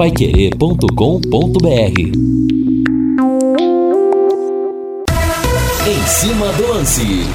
[0.00, 2.00] paiquerê.com.br
[5.86, 7.28] Em cima do lance.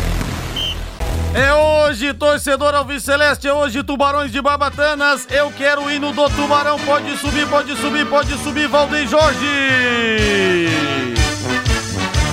[1.35, 5.27] É hoje, torcedor Alviceleste, é hoje, Tubarões de Barbatanas.
[5.29, 6.79] Eu quero o hino do Tubarão.
[6.79, 9.45] Pode subir, pode subir, pode subir, Valdeir Jorge.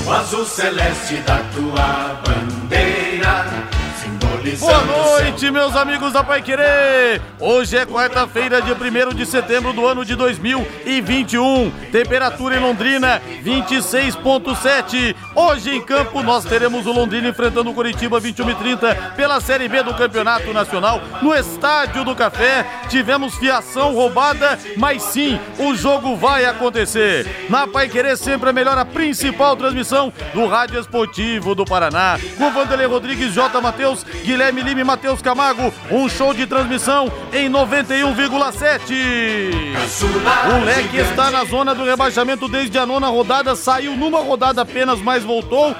[0.06, 2.51] O azul celeste da tua bandeira
[4.42, 7.22] Boa noite, meus amigos da Pai Querer.
[7.38, 11.70] Hoje é quarta-feira, dia 1 de setembro do ano de 2021.
[11.92, 15.14] Temperatura em Londrina, 26,7.
[15.32, 19.68] Hoje em campo nós teremos o Londrina enfrentando o Curitiba 21 e 30 pela Série
[19.68, 22.66] B do Campeonato Nacional no Estádio do Café.
[22.88, 27.46] Tivemos fiação roubada, mas sim, o jogo vai acontecer.
[27.48, 32.18] Na Pai Querer sempre a melhor, a principal transmissão do Rádio Esportivo do Paraná.
[32.36, 33.60] Com Vanderlei Rodrigues, J.
[33.60, 35.72] Matheus, Guilherme Lima e Matheus Camargo.
[35.90, 38.94] Um show de transmissão em 91,7.
[40.54, 45.00] O Leque está na zona do rebaixamento desde a nona rodada, saiu numa rodada apenas,
[45.00, 45.74] mas voltou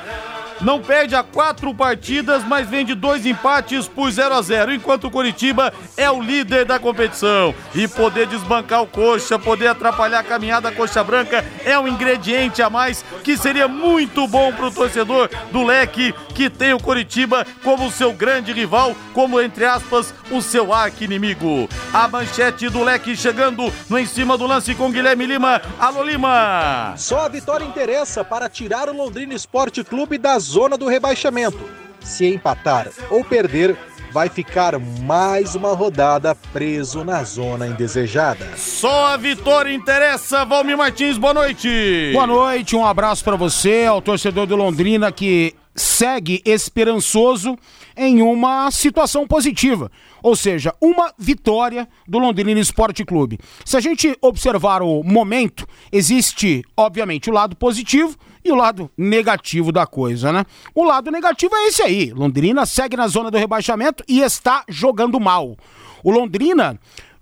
[0.62, 5.08] não perde a quatro partidas, mas vem de dois empates por 0 a 0 enquanto
[5.08, 7.54] o Curitiba é o líder da competição.
[7.74, 12.70] E poder desbancar o coxa, poder atrapalhar a caminhada coxa branca é um ingrediente a
[12.70, 17.90] mais que seria muito bom para o torcedor do leque que tem o Curitiba como
[17.90, 21.68] seu grande rival, como entre aspas, o seu arqui-inimigo.
[21.92, 25.60] A manchete do leque chegando no em cima do lance com Guilherme Lima.
[25.78, 26.94] Alô Lima!
[26.96, 31.60] Só a vitória interessa para tirar o Londrina Esporte Clube das zona do rebaixamento.
[32.02, 33.74] Se empatar ou perder,
[34.12, 38.46] vai ficar mais uma rodada preso na zona indesejada.
[38.58, 42.10] Só a vitória interessa, Valmir Martins, boa noite.
[42.12, 47.56] Boa noite, um abraço para você, ao torcedor do Londrina que segue esperançoso
[47.96, 49.90] em uma situação positiva,
[50.22, 53.38] ou seja, uma vitória do Londrina Esporte Clube.
[53.64, 59.70] Se a gente observar o momento, existe, obviamente, o lado positivo e o lado negativo
[59.70, 60.44] da coisa, né?
[60.74, 62.12] O lado negativo é esse aí.
[62.12, 65.56] Londrina segue na zona do rebaixamento e está jogando mal.
[66.02, 66.78] O Londrina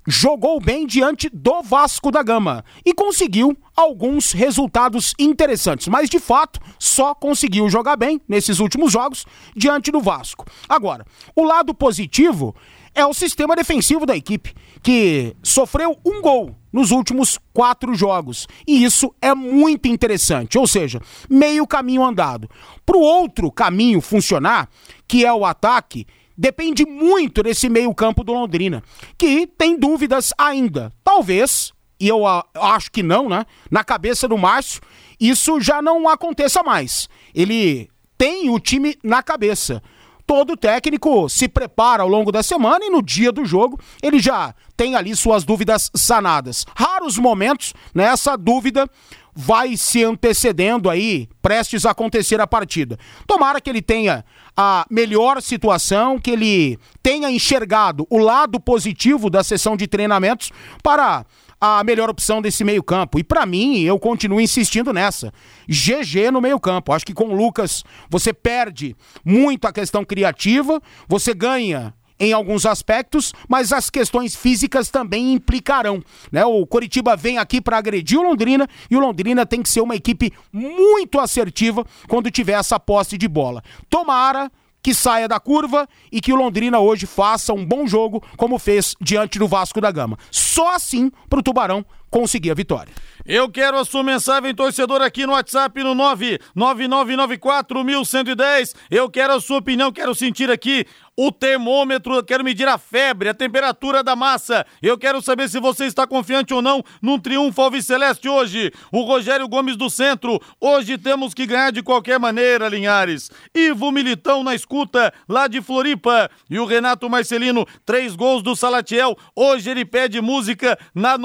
[0.06, 6.60] jogou bem diante do Vasco da Gama e conseguiu alguns resultados interessantes, mas de fato
[6.78, 10.46] só conseguiu jogar bem nesses últimos jogos diante do Vasco.
[10.68, 11.06] Agora,
[11.36, 12.54] o lado positivo
[12.94, 18.46] é o sistema defensivo da equipe, que sofreu um gol nos últimos quatro jogos.
[18.66, 22.48] E isso é muito interessante, ou seja, meio caminho andado.
[22.84, 24.68] Para o outro caminho funcionar,
[25.06, 26.06] que é o ataque,
[26.36, 28.82] depende muito desse meio-campo do Londrina,
[29.18, 30.92] que tem dúvidas ainda.
[31.04, 32.22] Talvez, e eu
[32.54, 33.44] acho que não, né?
[33.70, 34.80] Na cabeça do Márcio,
[35.18, 37.08] isso já não aconteça mais.
[37.34, 39.82] Ele tem o time na cabeça
[40.30, 44.54] todo técnico se prepara ao longo da semana e no dia do jogo ele já
[44.76, 46.64] tem ali suas dúvidas sanadas.
[46.72, 48.88] Raros momentos, nessa né, dúvida
[49.34, 52.98] vai se antecedendo aí, prestes a acontecer a partida.
[53.26, 54.24] Tomara que ele tenha
[54.56, 60.50] a melhor situação, que ele tenha enxergado o lado positivo da sessão de treinamentos
[60.82, 61.24] para
[61.60, 63.18] a melhor opção desse meio-campo.
[63.18, 65.32] E para mim, eu continuo insistindo nessa.
[65.68, 66.92] GG no meio-campo.
[66.92, 72.66] Acho que com o Lucas você perde muito a questão criativa, você ganha em alguns
[72.66, 76.04] aspectos, mas as questões físicas também implicarão.
[76.30, 76.44] Né?
[76.44, 79.96] O Coritiba vem aqui para agredir o Londrina e o Londrina tem que ser uma
[79.96, 83.62] equipe muito assertiva quando tiver essa posse de bola.
[83.88, 88.58] Tomara que saia da curva e que o Londrina hoje faça um bom jogo, como
[88.58, 90.18] fez diante do Vasco da Gama.
[90.30, 92.92] Só assim para o Tubarão conseguir a vitória.
[93.24, 98.74] Eu quero a sua mensagem, torcedor, aqui no WhatsApp no 999941110.
[98.90, 100.84] Eu quero a sua opinião, quero sentir aqui
[101.16, 104.64] o termômetro, quero medir a febre, a temperatura da massa.
[104.80, 108.72] Eu quero saber se você está confiante ou não num triunfo alviceleste hoje.
[108.90, 113.30] O Rogério Gomes do Centro, hoje temos que ganhar de qualquer maneira, Linhares.
[113.54, 116.30] Ivo Militão na escuta, lá de Floripa.
[116.48, 119.14] E o Renato Marcelino, três gols do Salatiel.
[119.36, 121.18] Hoje ele pede música na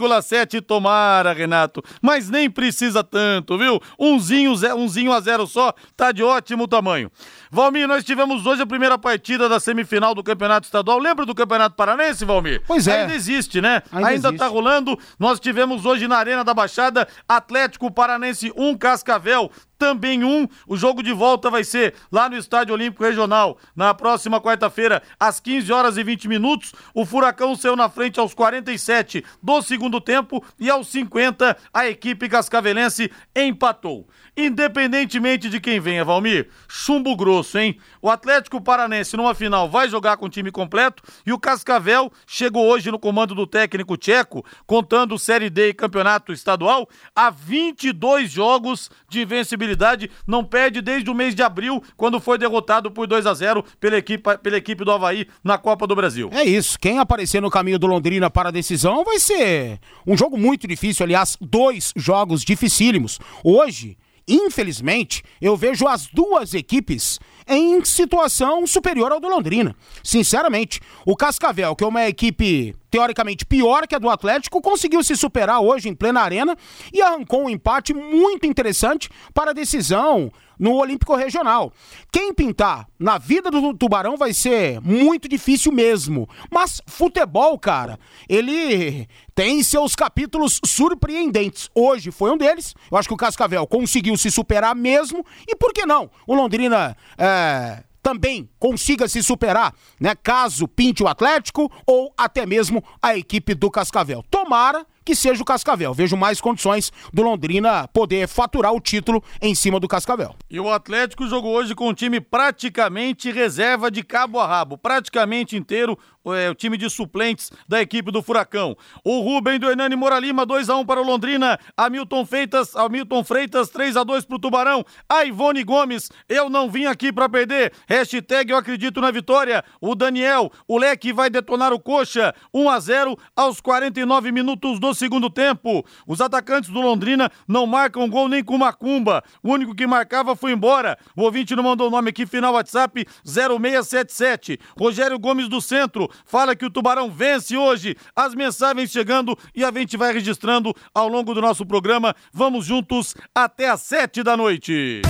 [0.00, 0.60] 91,7.
[0.60, 1.82] Tomara, Renato.
[2.00, 3.80] Mas nem precisa tanto, viu?
[3.98, 7.10] Umzinho, umzinho a zero só, tá de ótimo tamanho.
[7.52, 11.00] Valmir, nós tivemos hoje a primeira partida da semifinal do Campeonato Estadual.
[11.00, 12.62] Lembra do Campeonato Paranense, Valmir?
[12.64, 13.00] Pois é.
[13.00, 13.82] Ainda existe, né?
[13.90, 14.38] Ainda, Ainda tá existe.
[14.38, 14.96] tá rolando.
[15.18, 19.50] Nós tivemos hoje na Arena da Baixada Atlético Paranense 1 Cascavel
[19.80, 20.46] também um.
[20.68, 25.40] O jogo de volta vai ser lá no Estádio Olímpico Regional, na próxima quarta-feira, às
[25.40, 26.74] 15 horas e 20 minutos.
[26.94, 32.28] O Furacão saiu na frente aos 47 do segundo tempo e aos 50 a equipe
[32.28, 34.06] cascavelense empatou.
[34.36, 37.76] Independentemente de quem venha, Valmir, chumbo grosso, hein?
[38.00, 42.66] O Atlético Paranense numa final vai jogar com o time completo e o Cascavel chegou
[42.66, 48.90] hoje no comando do técnico tcheco, contando Série D e campeonato estadual, a 22 jogos
[49.08, 53.34] de invencibilidade, não perde desde o mês de abril, quando foi derrotado por 2 a
[53.34, 56.30] 0 pela equipe, pela equipe do Havaí na Copa do Brasil.
[56.32, 60.36] É isso, quem aparecer no caminho do Londrina para a decisão vai ser um jogo
[60.36, 63.18] muito difícil, aliás, dois jogos dificílimos.
[63.44, 63.96] Hoje,
[64.34, 69.74] infelizmente, eu vejo as duas equipes em situação superior ao do Londrina.
[70.04, 75.16] Sinceramente, o Cascavel, que é uma equipe teoricamente pior que a do Atlético, conseguiu se
[75.16, 76.56] superar hoje em plena arena
[76.92, 80.30] e arrancou um empate muito interessante para a decisão
[80.60, 81.72] no Olímpico Regional.
[82.12, 86.28] Quem pintar na vida do Tubarão vai ser muito difícil mesmo.
[86.50, 87.98] Mas futebol, cara,
[88.28, 91.70] ele tem seus capítulos surpreendentes.
[91.74, 92.74] Hoje foi um deles.
[92.90, 95.24] Eu acho que o Cascavel conseguiu se superar mesmo.
[95.48, 96.10] E por que não?
[96.26, 96.94] O Londrina.
[97.16, 100.14] É também consiga se superar, né?
[100.14, 104.24] Caso pinte o Atlético ou até mesmo a equipe do Cascavel.
[104.30, 105.94] Tomara que seja o Cascavel.
[105.94, 110.34] Vejo mais condições do Londrina poder faturar o título em cima do Cascavel.
[110.48, 115.56] E o Atlético jogou hoje com um time praticamente reserva de cabo a rabo, praticamente
[115.56, 118.76] inteiro é, o time de suplentes da equipe do Furacão.
[119.04, 121.58] O Rubem do Hernani Moralima, 2x1 para o Londrina.
[121.76, 124.84] Hamilton Freitas, Hamilton Freitas, 3x2 para o Tubarão.
[125.08, 127.72] A Ivone Gomes, eu não vim aqui para perder.
[127.88, 129.64] Hashtag eu acredito na vitória.
[129.80, 132.34] O Daniel, o Leque vai detonar o coxa.
[132.54, 135.84] 1x0 aos 49 minutos do segundo tempo.
[136.06, 139.22] Os atacantes do Londrina não marcam gol nem com macumba.
[139.42, 140.98] O único que marcava foi embora.
[141.16, 144.58] O ouvinte não mandou o nome aqui, final WhatsApp 0677.
[144.78, 147.96] Rogério Gomes do Centro fala que o Tubarão vence hoje.
[148.14, 152.14] As mensagens chegando e a gente vai registrando ao longo do nosso programa.
[152.32, 155.02] Vamos juntos até às sete da noite.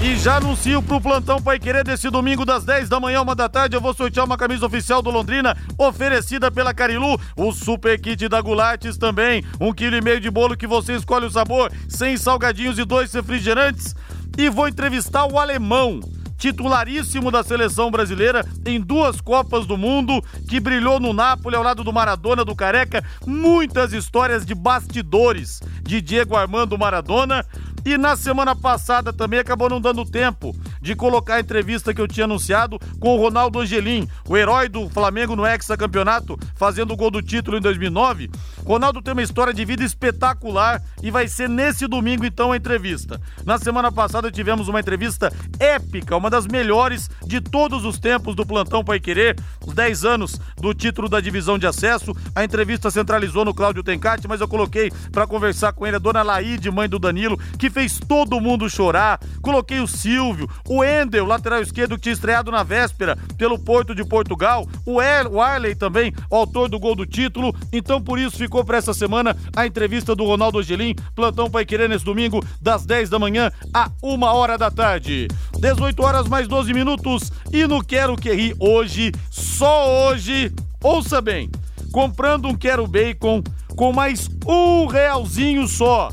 [0.00, 3.48] E já anuncio pro plantão Pai Querer desse domingo das 10 da manhã, uma da
[3.48, 8.28] tarde, eu vou sortear uma camisa oficial do Londrina, oferecida pela Carilu, o super kit
[8.28, 12.16] da Gulates também, um quilo e meio de bolo que você escolhe o sabor, sem
[12.16, 13.96] salgadinhos e dois refrigerantes.
[14.38, 15.98] E vou entrevistar o alemão
[16.38, 21.82] titularíssimo da seleção brasileira em duas Copas do Mundo, que brilhou no Napoli ao lado
[21.82, 23.04] do Maradona, do Careca.
[23.26, 27.44] Muitas histórias de bastidores de Diego Armando Maradona.
[27.84, 30.54] E na semana passada também acabou não dando tempo
[30.88, 34.88] de colocar a entrevista que eu tinha anunciado com o Ronaldo Angelim, o herói do
[34.88, 38.30] Flamengo no hexacampeonato, fazendo o gol do título em 2009.
[38.64, 43.20] Ronaldo tem uma história de vida espetacular e vai ser nesse domingo então a entrevista.
[43.44, 45.30] Na semana passada tivemos uma entrevista
[45.60, 49.36] épica, uma das melhores de todos os tempos do plantão Pai Querer,
[49.66, 52.16] os 10 anos do título da divisão de acesso.
[52.34, 56.22] A entrevista centralizou no Cláudio Tencati, mas eu coloquei para conversar com ele a dona
[56.22, 59.20] Laide, mãe do Danilo, que fez todo mundo chorar.
[59.42, 64.04] Coloquei o Silvio, o Endel, lateral esquerdo, que tinha estreado na véspera pelo Porto de
[64.04, 67.54] Portugal, o, o Arley também, autor do gol do título.
[67.72, 71.88] Então, por isso, ficou para essa semana a entrevista do Ronaldo Angelim, plantão Pai Querer
[71.88, 75.28] nesse domingo, das 10 da manhã a 1 hora da tarde.
[75.58, 80.52] 18 horas mais 12 minutos e no Quero Que Ri hoje, só hoje,
[80.82, 81.50] ouça bem,
[81.92, 83.42] comprando um Quero Bacon
[83.76, 86.10] com mais um realzinho só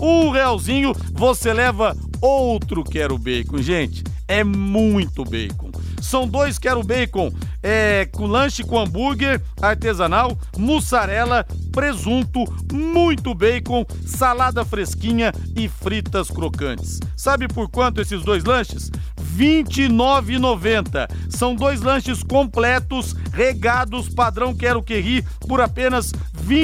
[0.00, 3.58] um realzinho, você leva outro Quero Bacon.
[3.58, 5.70] Gente, é muito bacon.
[6.00, 7.30] São dois Quero Bacon,
[7.62, 17.00] é, com lanche com hambúrguer artesanal, mussarela, presunto, muito bacon, salada fresquinha e fritas crocantes.
[17.16, 18.90] Sabe por quanto esses dois lanches?
[19.36, 21.08] R$ 29,90.
[21.28, 26.20] São dois lanches completos, regados, padrão Quero Que Ri, por apenas R$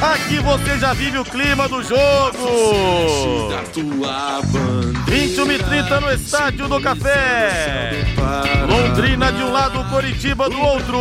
[0.03, 2.38] Aqui você já vive o clima do jogo.
[5.07, 8.03] 21 e 30 no Estádio do Café.
[8.69, 11.00] Londrina de um lado, Coritiba do outro.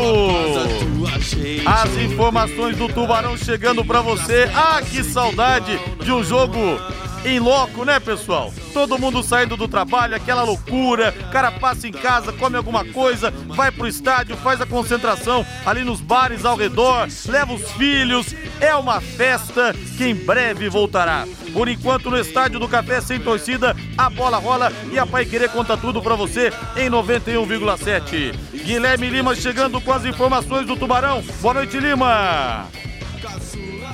[1.67, 4.49] As informações do Tubarão chegando para você.
[4.55, 6.79] Ah, que saudade de um jogo
[7.25, 8.53] em loco, né, pessoal?
[8.73, 13.31] Todo mundo saindo do trabalho, aquela loucura, o cara passa em casa, come alguma coisa,
[13.49, 18.75] vai pro estádio, faz a concentração ali nos bares ao redor, leva os filhos, é
[18.75, 21.27] uma festa que em breve voltará.
[21.53, 25.51] Por enquanto, no Estádio do Café sem torcida, a bola rola e a Pai Querer
[25.51, 28.35] conta tudo para você em 91,7.
[28.65, 31.23] Guilherme Lima chegando com as informações do Tubarão.
[31.41, 32.69] Boa noite, Lima.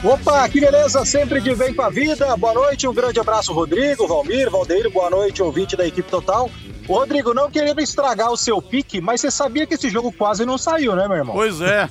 [0.03, 2.37] Opa, que beleza, sempre de bem com a vida.
[2.37, 6.49] Boa noite, um grande abraço, Rodrigo, Valmir, Valdeiro, boa noite, ouvinte da equipe total.
[6.87, 10.47] Ô, Rodrigo, não querendo estragar o seu pique, mas você sabia que esse jogo quase
[10.47, 11.35] não saiu, né, meu irmão?
[11.35, 11.91] Pois é.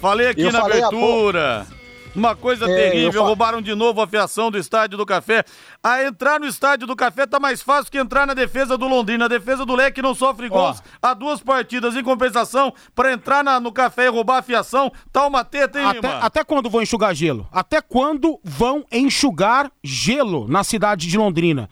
[0.00, 1.66] Falei aqui Eu na falei abertura.
[2.16, 5.44] Uma coisa É, terrível, eu roubaram de novo a fiação do Estádio do Café.
[5.82, 9.26] A entrar no Estádio do Café tá mais fácil que entrar na defesa do Londrina.
[9.26, 11.94] A defesa do Leque não sofre gols há duas partidas.
[11.94, 15.86] Em compensação, pra entrar na- no café e roubar a fiação, tá uma teta, hein,
[15.86, 17.46] Até, até quando vão enxugar gelo?
[17.52, 21.68] Até quando vão enxugar gelo na cidade de Londrina?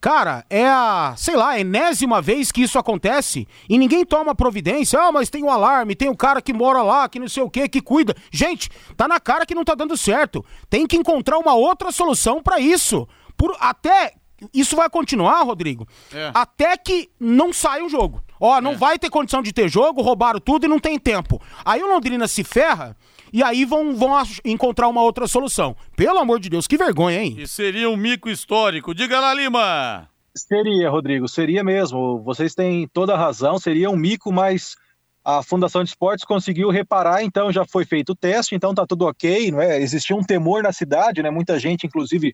[0.00, 4.98] Cara, é a, sei lá, a enésima vez que isso acontece e ninguém toma providência.
[5.00, 7.50] Ah, mas tem o alarme, tem o cara que mora lá, que não sei o
[7.50, 8.14] que, que cuida.
[8.30, 10.44] Gente, tá na cara que não tá dando certo.
[10.70, 13.08] Tem que encontrar uma outra solução pra isso.
[13.36, 14.12] Por, até.
[14.54, 16.30] Isso vai continuar, Rodrigo, É.
[16.32, 18.22] até que não saia o jogo.
[18.40, 21.42] Ó, não vai ter condição de ter jogo, roubaram tudo e não tem tempo.
[21.64, 22.96] Aí o Londrina se ferra
[23.32, 24.10] e aí vão, vão
[24.44, 25.76] encontrar uma outra solução.
[25.96, 27.36] Pelo amor de Deus, que vergonha, hein?
[27.38, 28.94] E seria um mico histórico.
[28.94, 30.08] Diga lá, Lima.
[30.36, 32.22] Seria, Rodrigo, seria mesmo.
[32.22, 34.76] Vocês têm toda a razão, seria um mico, mas
[35.24, 39.04] a Fundação de Esportes conseguiu reparar, então já foi feito o teste, então tá tudo
[39.04, 39.78] ok, não é?
[39.78, 41.30] Existia um temor na cidade, né?
[41.30, 42.32] Muita gente, inclusive,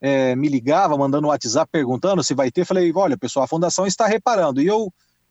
[0.00, 2.64] eh, me ligava, mandando um WhatsApp perguntando se vai ter.
[2.64, 4.62] Falei, olha, pessoal, a Fundação está reparando.
[4.62, 4.90] E eu,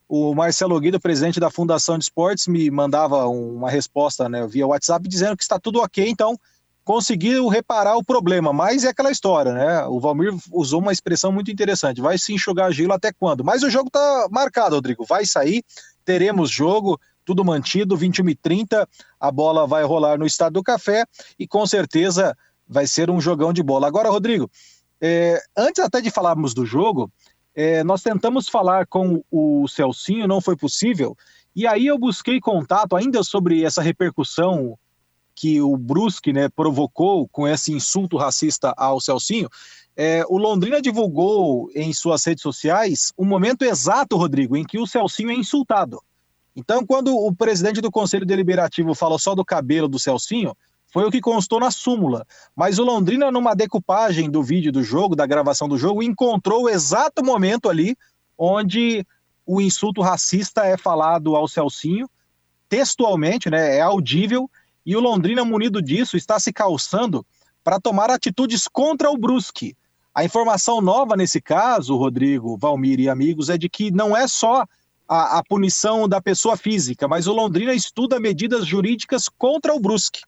[0.10, 4.66] o Marcelo Guido, presidente da Fundação de Esportes, me mandava um- uma resposta né, via
[4.66, 6.36] WhatsApp dizendo que está tudo ok, então
[6.84, 9.86] conseguiu reparar o problema, mas é aquela história, né?
[9.86, 12.02] O Valmir usou uma expressão muito interessante.
[12.02, 13.44] Vai se enxugar gelo até quando?
[13.44, 15.06] Mas o jogo tá marcado, Rodrigo.
[15.06, 15.64] Vai sair,
[16.04, 18.90] teremos jogo, tudo mantido, 21 e 30
[19.20, 21.06] a bola vai rolar no Estádio do Café
[21.38, 22.36] e com certeza
[22.68, 23.86] vai ser um jogão de bola.
[23.86, 24.50] Agora, Rodrigo,
[25.00, 27.12] é, antes até de falarmos do jogo,
[27.62, 31.14] é, nós tentamos falar com o Celcinho, não foi possível,
[31.54, 34.80] e aí eu busquei contato ainda sobre essa repercussão
[35.36, 39.50] que o Brusque né, provocou com esse insulto racista ao Celcinho,
[39.94, 44.88] é, o Londrina divulgou em suas redes sociais o momento exato, Rodrigo, em que o
[44.88, 46.02] Celcinho é insultado.
[46.56, 50.56] Então, quando o presidente do Conselho Deliberativo falou só do cabelo do Celcinho,
[50.92, 52.26] foi o que constou na súmula.
[52.56, 56.70] Mas o Londrina, numa decupagem do vídeo do jogo, da gravação do jogo, encontrou o
[56.70, 57.96] exato momento ali
[58.38, 59.06] onde
[59.46, 62.10] o insulto racista é falado ao Celcinho,
[62.68, 64.50] textualmente, né, é audível,
[64.86, 67.26] e o Londrina, munido disso, está se calçando
[67.64, 69.76] para tomar atitudes contra o Brusque.
[70.14, 74.66] A informação nova nesse caso, Rodrigo, Valmir e amigos, é de que não é só
[75.08, 80.22] a, a punição da pessoa física, mas o Londrina estuda medidas jurídicas contra o Brusque.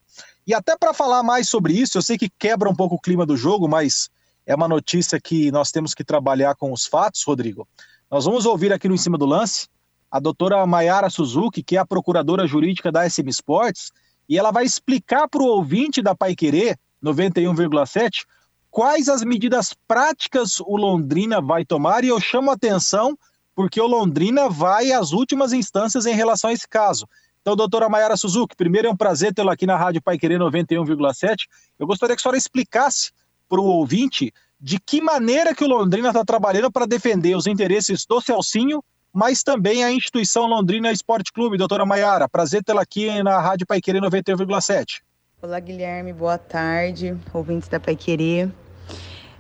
[0.52, 3.26] E até para falar mais sobre isso, eu sei que quebra um pouco o clima
[3.26, 4.10] do jogo, mas
[4.46, 7.66] é uma notícia que nós temos que trabalhar com os fatos, Rodrigo.
[8.12, 9.70] Nós vamos ouvir aqui no Em Cima do Lance
[10.12, 13.94] a doutora Mayara Suzuki, que é a procuradora jurídica da SM Sports,
[14.28, 18.26] e ela vai explicar para o ouvinte da Pai Querer 91,7
[18.70, 23.18] quais as medidas práticas o Londrina vai tomar, e eu chamo a atenção
[23.56, 27.08] porque o Londrina vai às últimas instâncias em relação a esse caso.
[27.42, 31.48] Então, doutora Mayara Suzuki, primeiro é um prazer tê-la aqui na Rádio Pai Querer 91,7.
[31.80, 33.12] Eu gostaria que a senhora explicasse
[33.50, 38.06] para o ouvinte de que maneira que o Londrina está trabalhando para defender os interesses
[38.06, 41.58] do Celcinho, mas também a instituição Londrina Esporte Clube.
[41.58, 45.02] Doutora Mayara, prazer tê-la aqui na Rádio Pai Querer 91,7.
[45.42, 48.52] Olá, Guilherme, boa tarde, ouvintes da Pai Querer.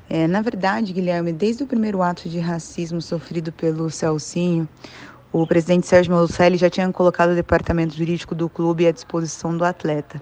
[0.10, 4.67] É, na verdade, Guilherme, desde o primeiro ato de racismo sofrido pelo Celcinho,
[5.32, 9.64] o presidente Sérgio Malucelli já tinha colocado o departamento jurídico do clube à disposição do
[9.64, 10.22] atleta.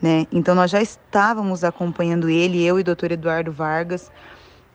[0.00, 0.26] Né?
[0.32, 4.10] Então, nós já estávamos acompanhando ele, eu e o doutor Eduardo Vargas,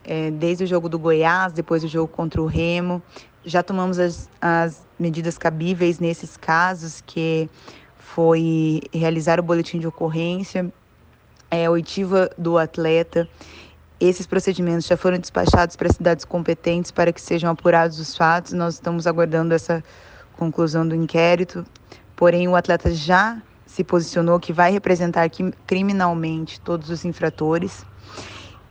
[0.04, 3.02] é, desde o jogo do Goiás, depois do jogo contra o Remo.
[3.44, 7.48] Já tomamos as, as medidas cabíveis nesses casos, que
[7.96, 10.72] foi realizar o boletim de ocorrência,
[11.50, 13.28] é, oitiva do atleta.
[14.04, 18.52] Esses procedimentos já foram despachados para cidades competentes para que sejam apurados os fatos.
[18.52, 19.80] Nós estamos aguardando essa
[20.36, 21.64] conclusão do inquérito.
[22.16, 25.30] Porém, o atleta já se posicionou que vai representar
[25.68, 27.86] criminalmente todos os infratores.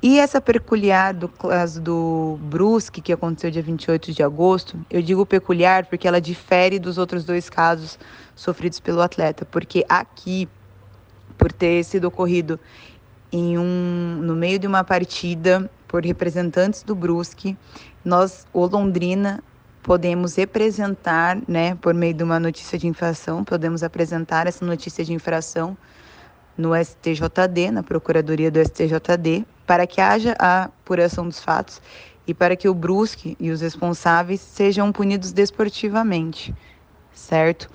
[0.03, 5.25] E essa peculiar do caso do Brusque, que aconteceu dia 28 de agosto, eu digo
[5.25, 7.97] peculiar porque ela difere dos outros dois casos
[8.35, 10.49] sofridos pelo atleta, porque aqui,
[11.37, 12.59] por ter sido ocorrido
[13.31, 17.57] em um, no meio de uma partida por representantes do Brusque,
[18.03, 19.43] nós, o Londrina,
[19.81, 25.13] podemos representar, né, por meio de uma notícia de infração, podemos apresentar essa notícia de
[25.13, 25.75] infração
[26.57, 31.81] no STJD, na Procuradoria do STJD, para que haja a apuração dos fatos
[32.27, 36.53] e para que o Brusque e os responsáveis sejam punidos desportivamente,
[37.13, 37.69] certo?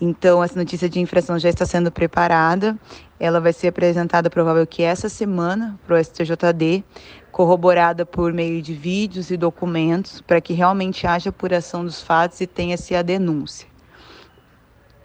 [0.00, 2.78] Então, essa notícia de infração já está sendo preparada.
[3.18, 6.82] Ela vai ser apresentada, provável que essa semana, para o STJD,
[7.30, 12.46] corroborada por meio de vídeos e documentos, para que realmente haja apuração dos fatos e
[12.46, 13.68] tenha-se a denúncia.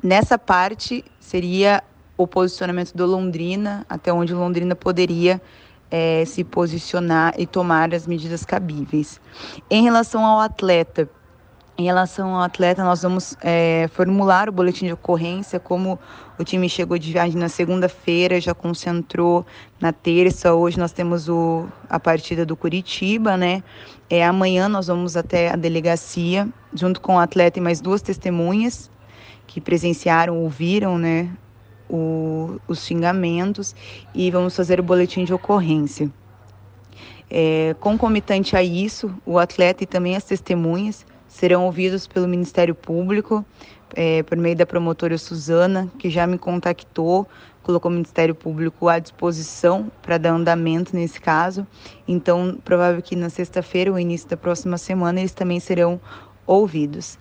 [0.01, 1.83] Nessa parte, seria
[2.17, 5.41] o posicionamento do Londrina, até onde Londrina poderia
[5.91, 9.19] é, se posicionar e tomar as medidas cabíveis.
[9.69, 11.09] Em relação ao atleta,
[11.77, 15.99] em relação ao atleta, nós vamos é, formular o boletim de ocorrência, como
[16.39, 19.45] o time chegou de viagem na segunda-feira, já concentrou
[19.79, 20.53] na terça.
[20.53, 23.61] Hoje nós temos o, a partida do Curitiba, né?
[24.09, 28.89] É, amanhã nós vamos até a delegacia, junto com o atleta e mais duas testemunhas
[29.45, 31.29] que presenciaram, ouviram, né?
[31.89, 33.75] O, os xingamentos
[34.13, 36.09] e vamos fazer o boletim de ocorrência.
[37.29, 41.05] É, concomitante a isso, o atleta e também as testemunhas
[41.35, 43.45] serão ouvidos pelo Ministério Público,
[43.93, 47.27] é, por meio da promotora Suzana, que já me contactou,
[47.61, 51.67] colocou o Ministério Público à disposição para dar andamento nesse caso.
[52.07, 55.99] Então, provável que na sexta-feira, ou início da próxima semana, eles também serão
[56.47, 57.19] ouvidos.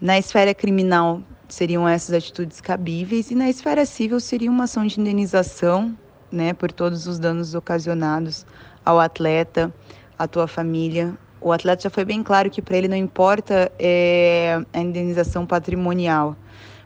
[0.00, 5.00] Na esfera criminal, seriam essas atitudes cabíveis, e na esfera civil, seria uma ação de
[5.00, 5.98] indenização
[6.30, 8.46] né, por todos os danos ocasionados
[8.84, 9.74] ao atleta,
[10.16, 14.62] à tua família, o atleta já foi bem claro que para ele não importa é,
[14.72, 16.36] a indenização patrimonial,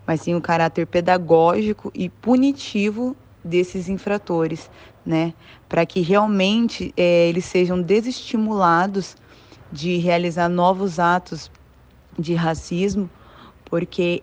[0.07, 4.71] mas sim o caráter pedagógico e punitivo desses infratores,
[5.05, 5.35] né?
[5.69, 9.17] Para que realmente é, eles sejam desestimulados
[9.71, 11.51] de realizar novos atos
[12.19, 13.11] de racismo,
[13.65, 14.23] porque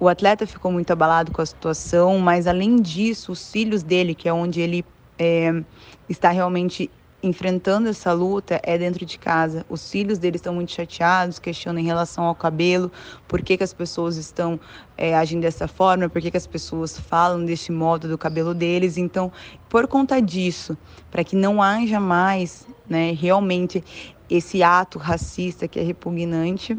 [0.00, 4.28] o atleta ficou muito abalado com a situação, mas além disso, os filhos dele, que
[4.28, 4.84] é onde ele
[5.18, 5.62] é,
[6.08, 6.90] está realmente
[7.22, 9.64] enfrentando essa luta é dentro de casa.
[9.68, 12.90] Os filhos deles estão muito chateados, questionam em relação ao cabelo,
[13.26, 14.58] por que, que as pessoas estão
[14.96, 18.96] é, agindo dessa forma, por que, que as pessoas falam deste modo do cabelo deles.
[18.96, 19.32] Então,
[19.68, 20.76] por conta disso,
[21.10, 23.82] para que não haja mais né, realmente
[24.30, 26.78] esse ato racista que é repugnante,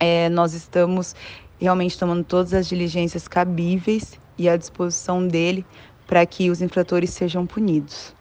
[0.00, 1.14] é, nós estamos
[1.60, 5.64] realmente tomando todas as diligências cabíveis e à disposição dele
[6.06, 8.14] para que os infratores sejam punidos.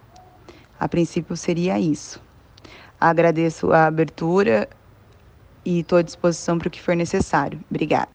[0.81, 2.19] A princípio seria isso.
[2.99, 4.67] Agradeço a abertura
[5.63, 7.63] e estou à disposição para o que for necessário.
[7.69, 8.09] Obrigada.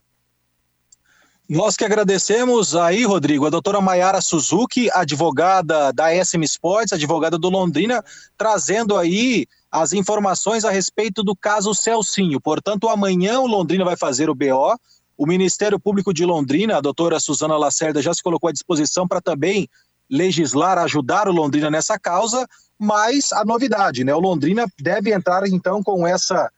[1.48, 7.48] Nós que agradecemos aí, Rodrigo, a doutora Mayara Suzuki, advogada da SM Sports, advogada do
[7.48, 8.04] Londrina,
[8.36, 12.40] trazendo aí as informações a respeito do caso Celcinho.
[12.40, 14.74] Portanto, amanhã o Londrina vai fazer o BO.
[15.16, 19.20] O Ministério Público de Londrina, a doutora Suzana Lacerda, já se colocou à disposição para
[19.20, 19.68] também
[20.10, 22.46] legislar, ajudar o Londrina nessa causa,
[22.78, 24.14] mas a novidade, né?
[24.14, 26.50] O Londrina deve entrar então com essa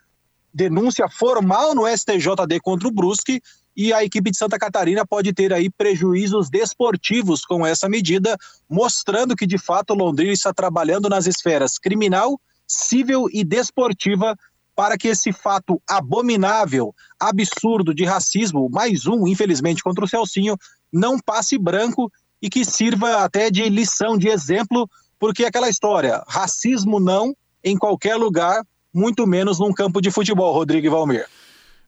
[0.53, 3.41] denúncia formal no STJD contra o Brusque
[3.77, 8.37] e a equipe de Santa Catarina pode ter aí prejuízos desportivos com essa medida,
[8.69, 14.37] mostrando que de fato o Londrina está trabalhando nas esferas criminal, civil e desportiva
[14.75, 20.57] para que esse fato abominável, absurdo de racismo, mais um, infelizmente, contra o Celcinho,
[20.93, 27.01] não passe branco e que sirva até de lição, de exemplo, porque aquela história, racismo
[27.01, 31.27] não em qualquer lugar, muito menos num campo de futebol, Rodrigo e Valmir.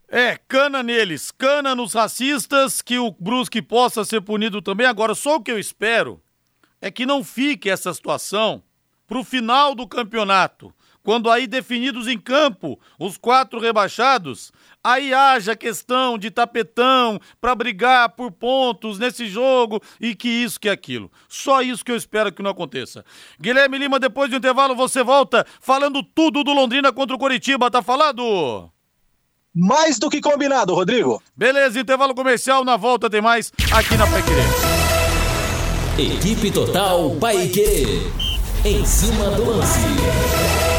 [0.09, 4.87] É, cana neles, cana nos racistas, que o Brusque possa ser punido também.
[4.87, 6.21] Agora, só o que eu espero
[6.81, 8.63] é que não fique essa situação
[9.07, 16.19] pro final do campeonato quando aí definidos em campo os quatro rebaixados, aí haja questão
[16.19, 21.11] de tapetão para brigar por pontos nesse jogo e que isso que aquilo.
[21.29, 23.05] Só isso que eu espero que não aconteça.
[23.41, 27.83] Guilherme Lima, depois do intervalo você volta falando tudo do Londrina contra o Coritiba, tá
[27.83, 28.71] falado?
[29.55, 31.21] Mais do que combinado, Rodrigo.
[31.37, 34.23] Beleza, intervalo comercial, na volta tem mais aqui na Pai.
[35.99, 38.01] Equipe Total Pai Querer.
[38.65, 40.70] Em cima do lance.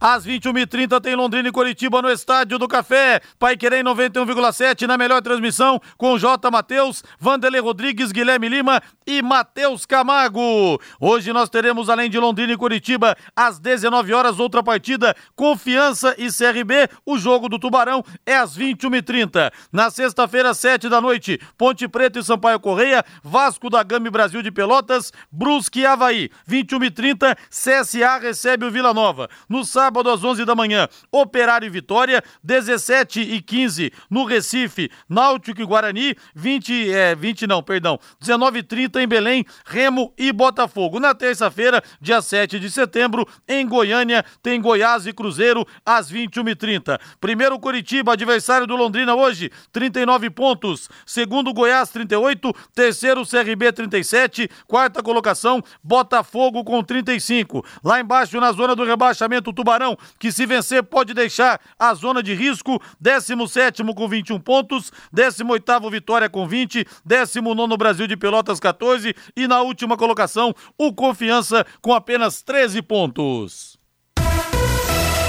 [0.00, 3.20] Às 21h30 tem Londrina e Curitiba no Estádio do Café.
[3.38, 6.50] Pai Querer 91,7 na melhor transmissão com J.
[6.50, 10.80] Matheus, Vanderlei Rodrigues, Guilherme Lima e Matheus Camargo.
[10.98, 16.28] Hoje nós teremos, além de Londrina e Curitiba, às 19 horas, outra partida, Confiança e
[16.32, 16.88] CRB.
[17.04, 19.52] O jogo do Tubarão é às 21h30.
[19.70, 24.40] Na sexta-feira, 7 da noite, Ponte Preta e Sampaio Correia, Vasco da Gama e Brasil
[24.40, 26.30] de Pelotas, Brusque e Havaí.
[26.48, 29.28] 21h30, CSA recebe o Vila Nova.
[29.46, 35.60] No sábado, às 11 da manhã, Operário e Vitória, 17 e 15 no Recife, Náutico
[35.60, 41.00] e Guarani, 20, é, 20 não, perdão, 19 e 30 em Belém, Remo e Botafogo.
[41.00, 46.98] Na terça-feira, dia 7 de setembro, em Goiânia, tem Goiás e Cruzeiro, às 21h30.
[47.20, 50.88] Primeiro Curitiba, adversário do Londrina hoje, 39 pontos.
[51.06, 52.54] Segundo Goiás, 38.
[52.74, 54.48] Terceiro CRB, 37.
[54.66, 57.64] Quarta colocação, Botafogo com 35.
[57.82, 59.79] Lá embaixo, na zona do rebaixamento, Tubarão,
[60.18, 62.80] que se vencer pode deixar a zona de risco.
[63.00, 64.92] 17 com 21 pontos.
[65.12, 66.86] 18 Vitória com 20.
[67.04, 69.14] 19 Brasil de Pelotas, 14.
[69.36, 73.80] E na última colocação, o Confiança com apenas 13 pontos.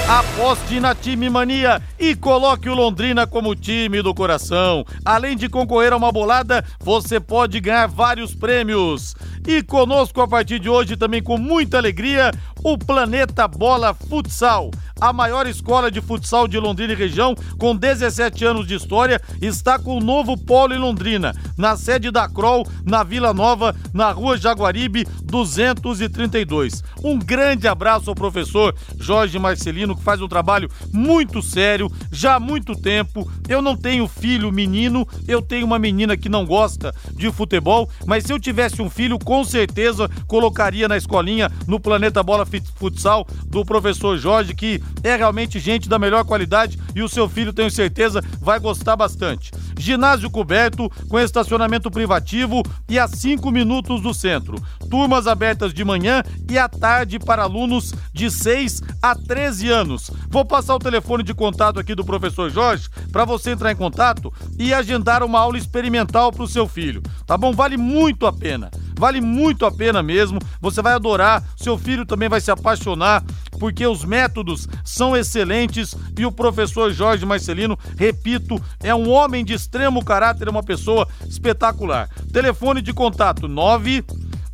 [0.08, 4.84] Aposte na Time Mania e coloque o Londrina como time do coração.
[5.04, 9.14] Além de concorrer a uma bolada, você pode ganhar vários prêmios.
[9.46, 12.30] E conosco a partir de hoje, também com muita alegria,
[12.64, 14.70] o Planeta Bola Futsal.
[15.00, 19.76] A maior escola de futsal de Londrina e região, com 17 anos de história, está
[19.76, 24.38] com o novo polo em Londrina, na sede da Crol, na Vila Nova, na rua
[24.38, 26.84] Jaguaribe, 232.
[27.02, 32.40] Um grande abraço ao professor Jorge Marcelino, que faz um trabalho muito sério, já há
[32.40, 33.28] muito tempo.
[33.48, 38.22] Eu não tenho filho menino, eu tenho uma menina que não gosta de futebol, mas
[38.22, 43.64] se eu tivesse um filho, com certeza colocaria na escolinha, no Planeta Bola Futsal, do
[43.64, 48.22] professor Jorge, que é realmente gente da melhor qualidade e o seu filho, tenho certeza,
[48.40, 49.50] vai gostar bastante.
[49.78, 54.56] Ginásio coberto, com estacionamento privativo e a 5 minutos do centro.
[54.90, 60.10] Turmas abertas de manhã e à tarde para alunos de 6 a 13 anos.
[60.28, 64.32] Vou passar o telefone de contato aqui do professor Jorge para você entrar em contato
[64.58, 67.02] e agendar uma aula experimental para o seu filho.
[67.26, 67.52] Tá bom?
[67.52, 68.70] Vale muito a pena.
[69.02, 70.38] Vale muito a pena mesmo.
[70.60, 73.24] Você vai adorar, seu filho também vai se apaixonar,
[73.58, 79.54] porque os métodos são excelentes e o professor Jorge Marcelino, repito, é um homem de
[79.54, 82.08] extremo caráter, é uma pessoa espetacular.
[82.32, 84.04] Telefone de contato 9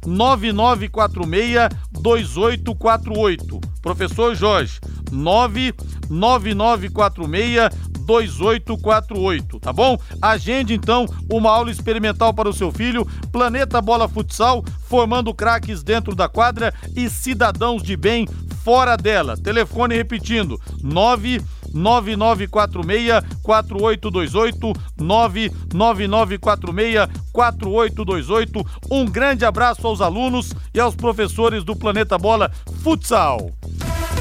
[0.06, 1.68] 9946
[2.00, 3.60] 2848.
[3.82, 4.80] Professor Jorge,
[5.12, 7.68] 99946
[8.08, 9.98] 2848, tá bom?
[10.22, 16.14] Agende então uma aula experimental para o seu filho, Planeta Bola Futsal, formando craques dentro
[16.14, 18.26] da quadra e cidadãos de bem
[18.64, 19.36] fora dela.
[19.36, 21.42] Telefone repetindo: 9
[21.74, 28.66] 9946 4828 99946 4828.
[28.90, 32.50] Um grande abraço aos alunos e aos professores do Planeta Bola
[32.82, 33.50] Futsal.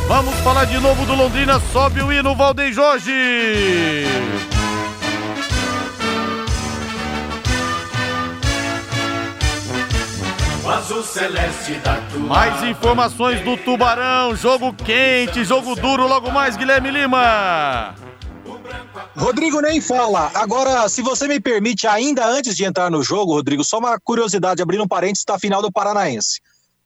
[0.07, 3.11] Vamos falar de novo do Londrina, sobe o hino Valdem Jorge.
[12.25, 17.93] Mais informações do Tubarão, jogo quente, jogo duro, logo mais, Guilherme Lima.
[19.17, 20.31] Rodrigo nem fala.
[20.33, 24.61] Agora, se você me permite, ainda antes de entrar no jogo, Rodrigo, só uma curiosidade,
[24.61, 26.39] abrindo um parênteses da final do Paranaense.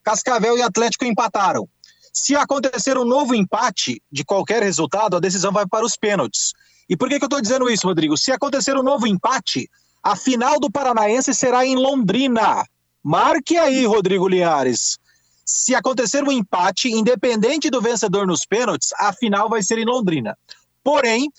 [0.04, 1.70] Cascavel e Atlético empataram.
[2.14, 6.54] Se acontecer um novo empate de qualquer resultado, a decisão vai para os pênaltis.
[6.90, 8.18] E por que, que eu estou dizendo isso, Rodrigo?
[8.18, 9.70] Se acontecer um novo empate,
[10.04, 12.66] a final do Paranaense será em Londrina.
[13.04, 14.98] Marque aí, Rodrigo Linhares.
[15.46, 20.38] Se acontecer um empate, independente do vencedor nos pênaltis, a final vai ser em Londrina.
[20.84, 21.30] Porém,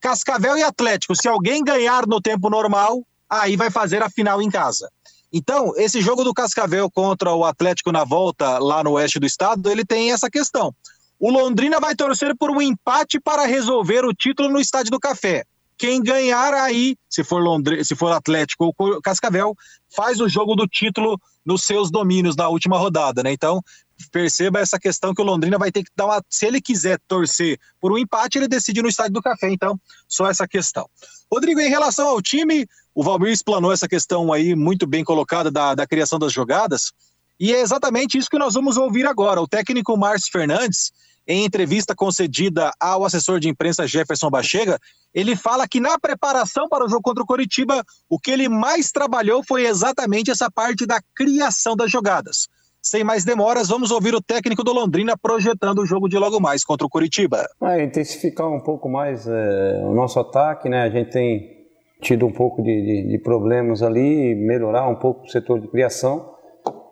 [0.00, 4.50] Cascavel e Atlético, se alguém ganhar no tempo normal, aí vai fazer a final em
[4.50, 4.90] casa.
[5.32, 9.70] Então, esse jogo do Cascavel contra o Atlético na volta lá no oeste do estado,
[9.70, 10.74] ele tem essa questão.
[11.18, 15.44] O Londrina vai torcer por um empate para resolver o título no Estádio do Café.
[15.78, 19.54] Quem ganhar aí, se for Londrina, se for Atlético ou Cascavel,
[19.94, 23.32] faz o jogo do título nos seus domínios na última rodada, né?
[23.32, 23.62] Então,
[24.10, 26.22] perceba essa questão que o Londrina vai ter que dar uma.
[26.30, 29.50] Se ele quiser torcer por um empate, ele decide no Estádio do Café.
[29.50, 30.88] Então, só essa questão.
[31.30, 35.74] Rodrigo, em relação ao time, o Valmir explanou essa questão aí muito bem colocada da,
[35.74, 36.92] da criação das jogadas.
[37.38, 39.38] E é exatamente isso que nós vamos ouvir agora.
[39.38, 40.92] O técnico Márcio Fernandes,
[41.28, 44.78] em entrevista concedida ao assessor de imprensa Jefferson Bachega,
[45.12, 48.90] ele fala que na preparação para o jogo contra o Coritiba, o que ele mais
[48.90, 52.48] trabalhou foi exatamente essa parte da criação das jogadas.
[52.80, 56.64] Sem mais demoras, vamos ouvir o técnico do Londrina projetando o jogo de logo mais
[56.64, 57.46] contra o Curitiba.
[57.62, 60.84] É, intensificar um pouco mais é, o nosso ataque, né?
[60.84, 61.55] A gente tem
[62.00, 66.34] tido um pouco de, de, de problemas ali, melhorar um pouco o setor de criação,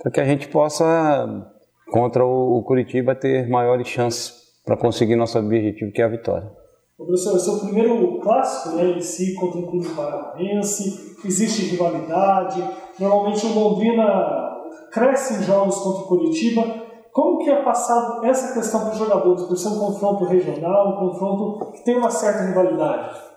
[0.00, 1.52] para que a gente possa,
[1.90, 4.32] contra o, o Curitiba, ter maiores chances
[4.64, 6.50] para conseguir nosso objetivo, que é a vitória.
[6.96, 12.62] Professor, esse é o primeiro clássico né, em si contra o clube paranaense, existe rivalidade,
[12.98, 14.54] normalmente o Londrina
[14.92, 16.84] cresce em jogos contra o Curitiba.
[17.12, 21.08] Como que é passado essa questão para os jogadores, por ser um confronto regional, um
[21.08, 23.33] confronto que tem uma certa rivalidade?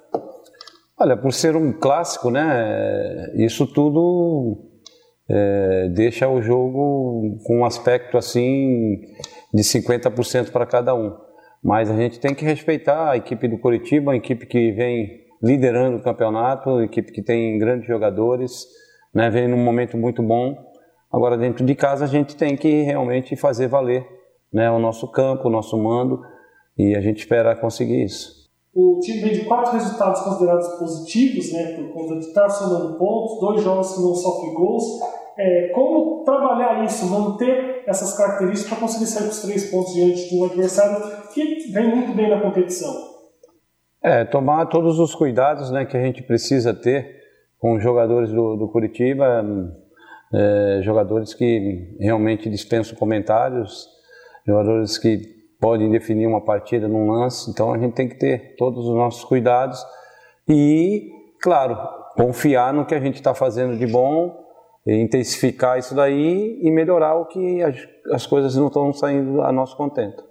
[0.99, 4.57] Olha, por ser um clássico, né, isso tudo
[5.29, 8.99] é, deixa o jogo com um aspecto assim
[9.53, 11.15] de 50% para cada um.
[11.63, 15.97] Mas a gente tem que respeitar a equipe do Curitiba, a equipe que vem liderando
[15.97, 18.65] o campeonato, a equipe que tem grandes jogadores,
[19.13, 20.57] né, vem num momento muito bom.
[21.13, 24.03] Agora, dentro de casa, a gente tem que realmente fazer valer
[24.51, 26.21] né, o nosso campo, o nosso mando,
[26.75, 28.37] e a gente espera conseguir isso.
[28.80, 33.40] O time vem de quatro resultados considerados positivos, né, por conta de estar somando pontos,
[33.40, 34.84] dois jogos que não sofrem gols.
[35.36, 40.30] É, como trabalhar isso, manter essas características para conseguir sair com os três pontos diante
[40.30, 42.94] de um adversário que vem muito bem na competição?
[44.00, 47.18] É, tomar todos os cuidados né, que a gente precisa ter
[47.58, 49.44] com os jogadores do, do Curitiba,
[50.32, 53.88] é, jogadores que realmente dispensam comentários,
[54.46, 58.88] jogadores que podem definir uma partida num lance, então a gente tem que ter todos
[58.88, 59.84] os nossos cuidados
[60.48, 61.78] e, claro,
[62.15, 64.46] confiar no que a gente está fazendo de bom,
[64.86, 67.76] intensificar isso daí e melhorar o que as,
[68.12, 70.24] as coisas não estão saindo a nosso contento.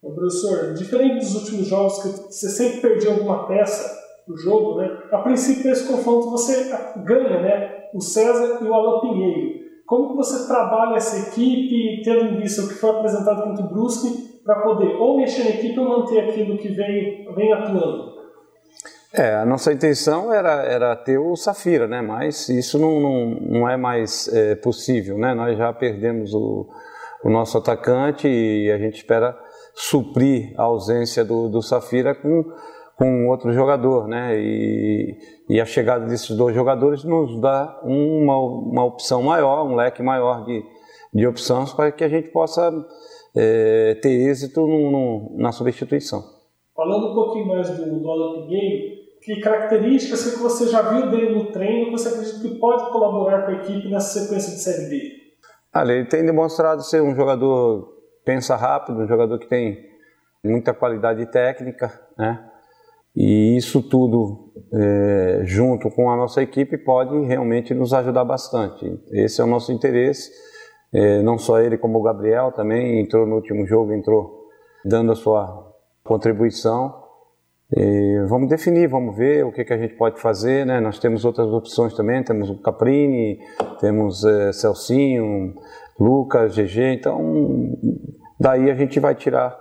[0.00, 4.88] professor, diferente dos últimos jogos que você sempre perdia alguma peça do jogo, né?
[5.12, 6.70] A princípio desse confronto você
[7.04, 7.84] ganha, né?
[7.92, 9.64] O César e o Alan Pinheiro.
[9.86, 14.33] Como você trabalha essa equipe, tendo em vista o que foi apresentado contra o Brusque,
[14.44, 18.14] para poder ou mexer na equipe ou manter aquilo que vem, vem atuando?
[19.12, 22.02] É, a nossa intenção era, era ter o Safira, né?
[22.02, 25.34] Mas isso não, não, não é mais é, possível, né?
[25.34, 26.68] Nós já perdemos o,
[27.22, 29.38] o nosso atacante e a gente espera
[29.72, 32.44] suprir a ausência do, do Safira com
[32.96, 34.38] com outro jogador, né?
[34.38, 40.02] E, e a chegada desses dois jogadores nos dá uma, uma opção maior, um leque
[40.02, 40.64] maior de,
[41.12, 42.72] de opções para que a gente possa
[43.36, 46.22] é, ter êxito no, no, na substituição.
[46.74, 51.34] Falando um pouquinho mais do, do Alan Pinheiro, que características que você já viu dele
[51.34, 55.12] no treino você acredita que pode colaborar com a equipe nessa sequência de Série B?
[55.74, 57.94] Olha, ele tem demonstrado ser um jogador
[58.24, 59.78] pensa rápido, um jogador que tem
[60.42, 62.50] muita qualidade técnica, né?
[63.14, 69.00] E isso tudo, é, junto com a nossa equipe, pode realmente nos ajudar bastante.
[69.12, 70.32] Esse é o nosso interesse.
[70.94, 74.44] É, não só ele, como o Gabriel também entrou no último jogo, entrou
[74.84, 75.72] dando a sua
[76.04, 77.02] contribuição.
[77.76, 80.64] E vamos definir, vamos ver o que, que a gente pode fazer.
[80.64, 80.80] Né?
[80.80, 83.40] Nós temos outras opções também, temos o Caprini,
[83.80, 85.54] temos é, Celcinho,
[85.98, 86.94] Lucas, GG.
[86.94, 87.76] Então,
[88.38, 89.58] daí a gente vai tirar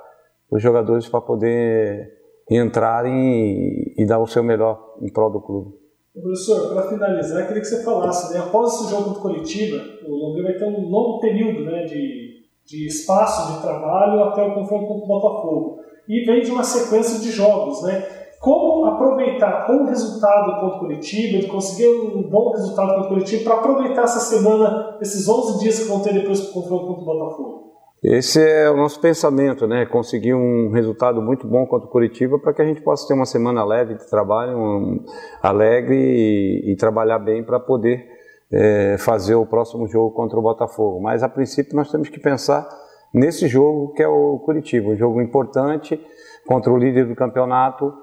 [0.51, 2.11] os jogadores para poder
[2.49, 5.71] entrarem e, dar o seu melhor em prol do clube.
[6.13, 10.49] Professor, para finalizar, queria que você falasse, né, após esse jogo do Coletiba, o Londrina
[10.49, 15.03] vai ter um longo período né, de, de espaço de trabalho até o confronto contra
[15.03, 15.79] o Botafogo.
[16.07, 18.05] E vem de uma sequência de jogos, né?
[18.39, 23.07] Como aproveitar com o resultado contra o Curitiba, de conseguir um bom resultado contra o
[23.07, 27.01] Curitiba, para aproveitar essa semana, esses 11 dias que vão ter depois do confronto contra
[27.03, 27.63] o Botafogo?
[28.03, 29.85] Esse é o nosso pensamento, né?
[29.85, 33.25] Conseguir um resultado muito bom contra o Curitiba para que a gente possa ter uma
[33.25, 35.05] semana leve de trabalho, um,
[35.41, 38.05] alegre e, e, trabalhar bem para poder
[38.53, 41.01] é, fazer o próximo jogo contra o Botafogo.
[41.01, 42.67] Mas a princípio nós temos que pensar
[43.11, 45.99] nesse jogo que é o Curitiba, um jogo importante
[46.45, 47.93] contra o líder do campeonato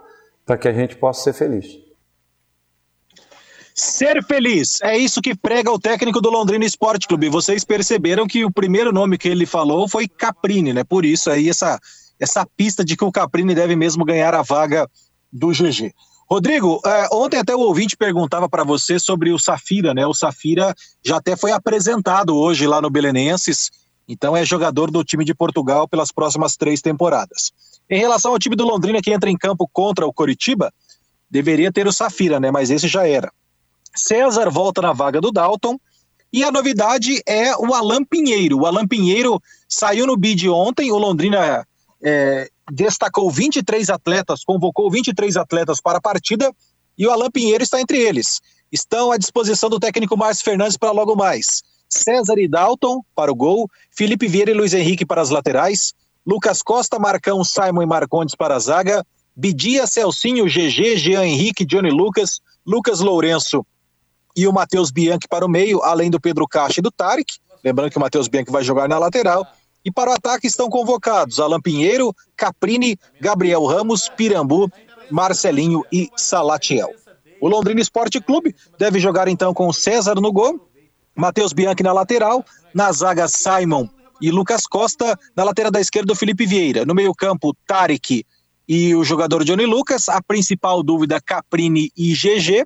[0.45, 1.79] para que a gente possa ser feliz.
[3.73, 7.29] Ser feliz, é isso que prega o técnico do Londrina Esporte Clube.
[7.29, 10.85] Vocês perceberam que o primeiro nome que ele falou foi Caprini, né?
[10.85, 11.79] Por isso aí essa,
[12.19, 14.91] essa pista de que o Caprini deve mesmo ganhar a vaga
[15.33, 15.95] do GG.
[16.31, 20.07] Rodrigo, é, ontem até o ouvinte perguntava para você sobre o Safira, né?
[20.07, 20.73] O Safira
[21.05, 23.69] já até foi apresentado hoje lá no Belenenses,
[24.07, 27.51] então é jogador do time de Portugal pelas próximas três temporadas.
[27.91, 30.73] Em relação ao time do Londrina que entra em campo contra o Coritiba,
[31.29, 32.53] deveria ter o Safira, né?
[32.53, 33.33] Mas esse já era.
[33.93, 35.77] César volta na vaga do Dalton.
[36.33, 38.61] E a novidade é o Alan Pinheiro.
[38.61, 41.67] O Alan Pinheiro saiu no bid ontem, o Londrina
[42.01, 46.53] é, destacou 23 atletas, convocou 23 atletas para a partida
[46.97, 48.41] e o Alan Pinheiro está entre eles.
[48.71, 51.63] Estão à disposição do técnico Márcio Fernandes para logo mais.
[51.89, 55.93] César e Dalton para o gol, Felipe Vieira e Luiz Henrique para as laterais,
[56.25, 59.05] Lucas Costa, Marcão, Simon e Marcondes para a zaga,
[59.35, 63.67] Bidia, Celcinho, GG, Jean Henrique, Johnny Lucas, Lucas Lourenço
[64.37, 67.39] e o Matheus Bianchi para o meio, além do Pedro Caixa e do Tarek.
[67.65, 69.47] Lembrando que o Matheus Bianchi vai jogar na lateral.
[69.85, 74.71] E para o ataque estão convocados Alan Pinheiro, Caprini, Gabriel Ramos, Pirambu,
[75.11, 76.91] Marcelinho e Salatiel.
[77.41, 80.69] O Londrina Esporte Clube deve jogar então com César no gol,
[81.17, 83.89] Matheus Bianchi na lateral, na zaga Simon
[84.21, 88.25] e Lucas Costa, na lateral da esquerda o Felipe Vieira, no meio-campo Tarek
[88.69, 92.65] e o jogador Johnny Lucas, a principal dúvida Caprini e GG,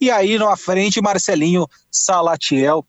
[0.00, 2.86] e aí na frente Marcelinho Salatiel,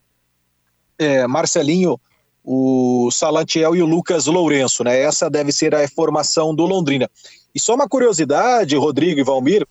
[0.98, 2.00] é, Marcelinho,
[2.48, 5.00] o Salatiel e o Lucas Lourenço, né?
[5.00, 7.10] Essa deve ser a formação do Londrina.
[7.52, 9.66] E só uma curiosidade, Rodrigo e Valmir,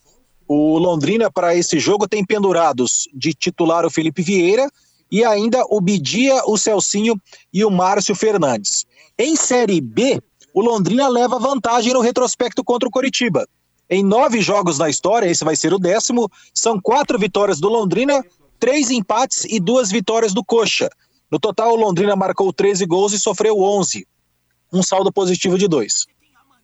[0.46, 4.68] o Londrina para esse jogo tem pendurados de titular o Felipe Vieira
[5.10, 7.18] e ainda o Bidia, o Celcinho
[7.50, 8.84] e o Márcio Fernandes.
[9.18, 10.20] Em Série B,
[10.52, 13.48] o Londrina leva vantagem no retrospecto contra o Coritiba.
[13.88, 18.22] Em nove jogos na história, esse vai ser o décimo, são quatro vitórias do Londrina,
[18.58, 20.90] três empates e duas vitórias do Coxa.
[21.30, 24.06] No total, o Londrina marcou 13 gols e sofreu 11,
[24.72, 26.06] um saldo positivo de dois.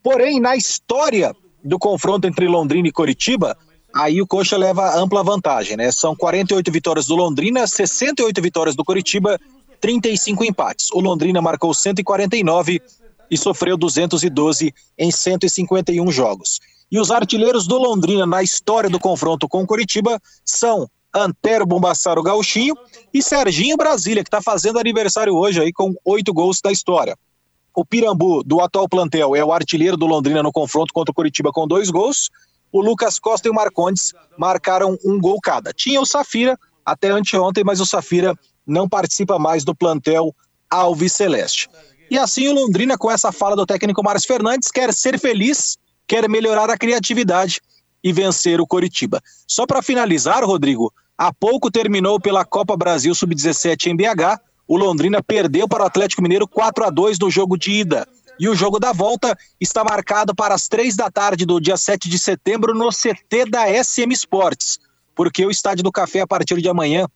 [0.03, 3.57] Porém, na história do confronto entre Londrina e Coritiba,
[3.95, 5.91] aí o Coxa leva ampla vantagem, né?
[5.93, 9.39] São 48 vitórias do Londrina, 68 vitórias do Coritiba,
[9.81, 10.91] 35 empates.
[10.93, 12.81] O Londrina marcou 149
[13.31, 16.61] e sofreu 212 em 151 jogos.
[16.91, 22.23] E os artilheiros do Londrina na história do confronto com o Coritiba são Antero Bombassaro
[22.23, 22.75] Gauchinho
[23.13, 27.17] e Serginho Brasília, que está fazendo aniversário hoje aí com oito gols da história.
[27.75, 31.51] O Pirambu, do atual plantel, é o artilheiro do Londrina no confronto contra o Curitiba
[31.53, 32.31] com dois gols.
[32.71, 35.73] O Lucas Costa e o Marcondes marcaram um gol cada.
[35.73, 38.35] Tinha o Safira até anteontem, mas o Safira
[38.67, 40.35] não participa mais do plantel
[40.71, 41.69] Alves Celeste.
[42.11, 46.29] E assim o Londrina, com essa fala do técnico Márcio Fernandes, quer ser feliz, quer
[46.29, 47.61] melhorar a criatividade
[48.05, 49.21] e vencer o Coritiba.
[49.47, 50.93] Só para finalizar, Rodrigo,
[51.23, 56.21] há pouco terminou pela Copa Brasil Sub-17 em BH o Londrina perdeu para o Atlético
[56.21, 58.09] Mineiro 4 a 2 no jogo de ida.
[58.41, 62.09] E o jogo da volta está marcado para as três da tarde do dia 7
[62.09, 64.79] de setembro no CT da SM Sports,
[65.15, 67.07] porque o Estádio do Café, a partir de amanhã,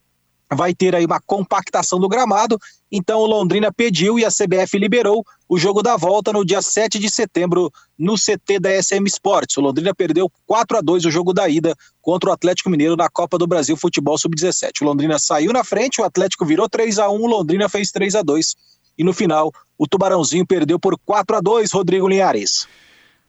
[0.52, 5.24] vai ter aí uma compactação do gramado, então o Londrina pediu e a CBF liberou
[5.48, 9.56] o jogo da volta no dia 7 de setembro no CT da SM Sports.
[9.56, 13.08] O Londrina perdeu 4 a 2 o jogo da ida contra o Atlético Mineiro na
[13.08, 14.82] Copa do Brasil Futebol Sub-17.
[14.82, 18.14] O Londrina saiu na frente, o Atlético virou 3 a 1, o Londrina fez 3
[18.14, 18.54] a 2
[18.98, 22.66] e no final o Tubarãozinho perdeu por 4 a 2, Rodrigo Linhares.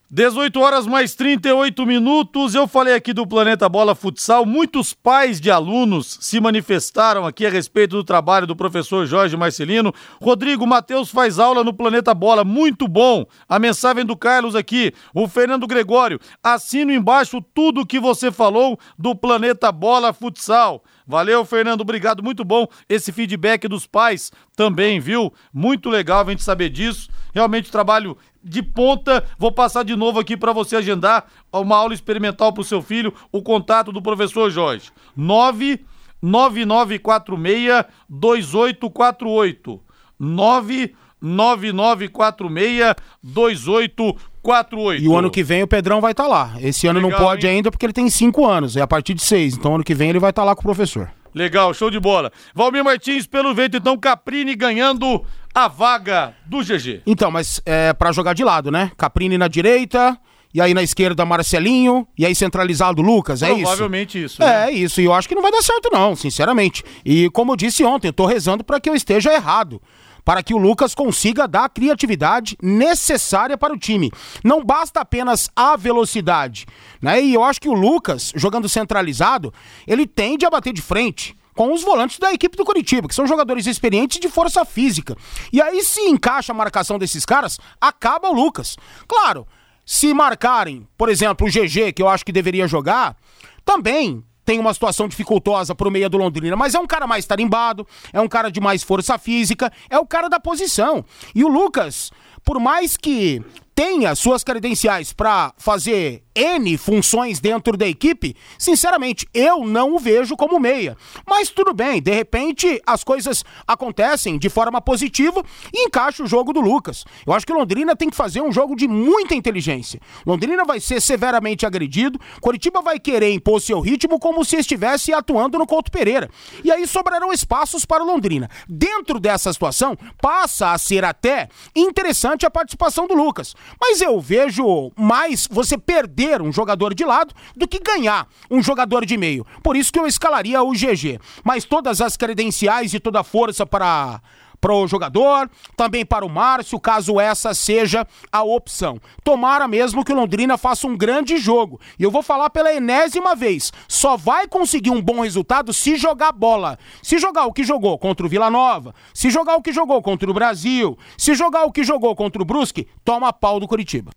[0.10, 2.56] 18 horas mais 38 minutos.
[2.56, 4.46] Eu falei aqui do Planeta Bola Futsal.
[4.46, 9.94] Muitos pais de alunos se manifestaram aqui a respeito do trabalho do professor Jorge Marcelino.
[10.22, 13.26] Rodrigo Matheus faz aula no Planeta Bola, muito bom.
[13.50, 14.94] A mensagem do Carlos aqui.
[15.14, 20.82] O Fernando Gregório, assino embaixo tudo que você falou do Planeta Bola Futsal.
[21.06, 25.34] Valeu, Fernando, obrigado, muito bom esse feedback dos pais também, viu?
[25.54, 27.10] Muito legal a gente saber disso.
[27.34, 28.18] Realmente trabalho
[28.48, 29.24] de ponta.
[29.38, 33.14] Vou passar de novo aqui para você agendar uma aula experimental para o seu filho.
[33.32, 39.82] O contato do professor Jorge: 99946 2848.
[40.20, 45.04] 99946 2848.
[45.04, 46.54] E o ano que vem o Pedrão vai estar tá lá.
[46.60, 47.58] Esse ano Legal, não pode hein?
[47.58, 49.56] ainda porque ele tem cinco anos, é a partir de seis.
[49.56, 51.12] Então ano que vem ele vai estar tá lá com o professor.
[51.34, 52.32] Legal, show de bola.
[52.54, 57.02] Valmir Martins, pelo vento, então, Caprini ganhando a vaga do GG.
[57.06, 58.92] Então, mas é para jogar de lado, né?
[58.98, 60.18] Caprini na direita,
[60.54, 63.62] e aí na esquerda Marcelinho, e aí centralizado Lucas, é isso?
[63.62, 64.42] Provavelmente isso.
[64.42, 64.70] Né?
[64.70, 66.84] É isso, e eu acho que não vai dar certo não, sinceramente.
[67.06, 69.82] E como eu disse ontem, eu tô rezando para que eu esteja errado.
[70.28, 74.12] Para que o Lucas consiga dar a criatividade necessária para o time.
[74.44, 76.66] Não basta apenas a velocidade.
[77.02, 77.22] Né?
[77.22, 79.54] E eu acho que o Lucas, jogando centralizado,
[79.88, 83.26] ele tende a bater de frente com os volantes da equipe do Curitiba, que são
[83.26, 85.16] jogadores experientes de força física.
[85.54, 88.76] E aí, se encaixa a marcação desses caras, acaba o Lucas.
[89.08, 89.48] Claro,
[89.86, 93.16] se marcarem, por exemplo, o GG, que eu acho que deveria jogar,
[93.64, 97.86] também tem uma situação dificultosa pro meia do Londrina, mas é um cara mais tarimbado,
[98.14, 101.04] é um cara de mais força física, é o cara da posição.
[101.36, 102.14] E o Lucas,
[102.46, 103.44] por mais que
[103.78, 110.36] tenha suas credenciais para fazer N funções dentro da equipe, sinceramente, eu não o vejo
[110.36, 110.98] como meia.
[111.28, 116.54] Mas tudo bem, de repente as coisas acontecem de forma positiva e encaixa o jogo
[116.54, 117.06] do Lucas.
[117.26, 120.00] Eu acho que Londrina tem que fazer um jogo de muita inteligência.
[120.26, 125.60] Londrina vai ser severamente agredido, Coritiba vai querer impor seu ritmo como se estivesse atuando
[125.60, 126.30] no Couto Pereira.
[126.64, 128.50] E aí sobrarão espaços para Londrina.
[128.68, 133.56] Dentro dessa situação, passa a ser até interessante a participação do Lucas.
[133.80, 139.06] Mas eu vejo mais você perder um jogador de lado do que ganhar um jogador
[139.06, 139.46] de meio.
[139.64, 141.20] Por isso que eu escalaria o GG.
[141.44, 144.22] Mas todas as credenciais e toda a força para
[144.60, 149.00] para o jogador, também para o Márcio, caso essa seja a opção.
[149.24, 151.80] Tomara mesmo que o Londrina faça um grande jogo.
[151.98, 156.32] E eu vou falar pela enésima vez: só vai conseguir um bom resultado se jogar
[156.32, 156.78] bola.
[157.02, 160.30] Se jogar o que jogou contra o Vila Nova, se jogar o que jogou contra
[160.30, 164.12] o Brasil, se jogar o que jogou contra o Brusque, toma pau do Curitiba.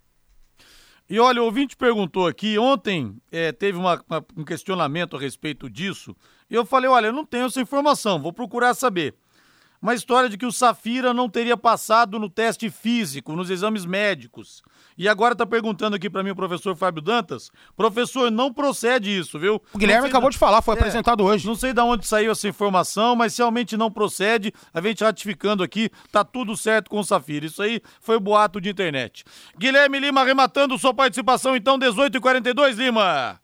[1.09, 5.68] E olha, o ouvinte perguntou aqui, ontem é, teve uma, uma, um questionamento a respeito
[5.68, 6.14] disso,
[6.49, 9.16] e eu falei, olha, eu não tenho essa informação, vou procurar saber
[9.81, 14.62] uma história de que o Safira não teria passado no teste físico, nos exames médicos.
[14.97, 17.51] E agora está perguntando aqui para mim o professor Fábio Dantas.
[17.74, 19.62] Professor, não procede isso, viu?
[19.72, 20.33] O Guilherme acabou da...
[20.33, 21.47] de falar, foi é, apresentado hoje.
[21.47, 24.53] Não sei de onde saiu essa informação, mas realmente não procede.
[24.74, 27.47] A gente ratificando aqui, tá tudo certo com o Safira.
[27.47, 29.24] Isso aí foi boato de internet.
[29.57, 33.41] Guilherme Lima arrematando sua participação, então, 18h42, Lima.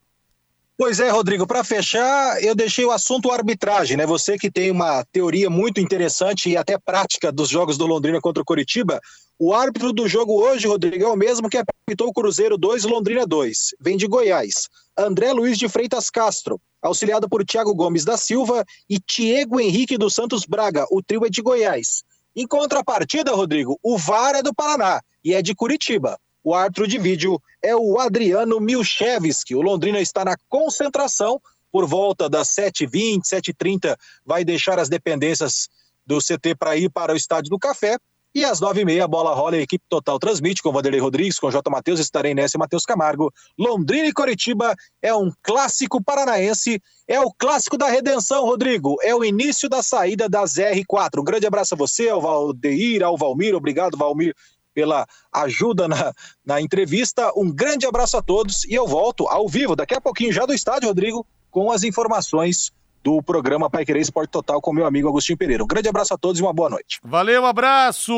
[0.79, 4.05] Pois é, Rodrigo, para fechar, eu deixei o assunto arbitragem, né?
[4.05, 8.43] Você que tem uma teoria muito interessante e até prática dos jogos do Londrina contra
[8.43, 9.01] o Coritiba,
[9.39, 13.27] o árbitro do jogo hoje, Rodrigo, é o mesmo que apitou o Cruzeiro 2 Londrina
[13.27, 13.75] 2.
[13.81, 14.69] Vem de Goiás.
[14.99, 20.15] André Luiz de Freitas Castro, auxiliado por Thiago Gomes da Silva e Diego Henrique dos
[20.15, 20.87] Santos Braga.
[20.91, 22.03] O trio é de Goiás.
[22.35, 26.19] Em contrapartida, Rodrigo, o VAR é do Paraná e é de Curitiba.
[26.47, 29.57] O árbitro de vídeo é o Adriano Milchevski.
[29.57, 31.41] O Londrina está na concentração
[31.73, 35.69] por volta das 7h20, 7h30, vai deixar as dependências
[36.07, 37.99] do CT para ir para o Estádio do Café.
[38.33, 41.01] E às nove e meia, a bola rola e a equipe total transmite com Vanderlei
[41.01, 41.69] Rodrigues, com J.
[41.69, 43.33] Matheus, estarei nessa e Matheus Camargo.
[43.59, 48.99] Londrina e Coritiba é um clássico paranaense, é o clássico da redenção, Rodrigo.
[49.03, 51.19] É o início da saída das R4.
[51.19, 53.57] Um grande abraço a você, ao Valdeir, ao Valmir.
[53.57, 54.35] Obrigado, Valmir,
[54.77, 56.13] pela ajuda na,
[56.45, 57.33] na entrevista.
[57.35, 60.53] Um grande abraço a todos e eu volto ao vivo daqui a pouquinho já do
[60.53, 62.71] estádio, Rodrigo, com as informações
[63.03, 65.65] do programa Pai Querer Esporte Total com meu amigo Agostinho Pereira.
[65.65, 67.01] Um grande abraço a todos e uma boa noite.
[67.03, 68.13] Valeu, abraço!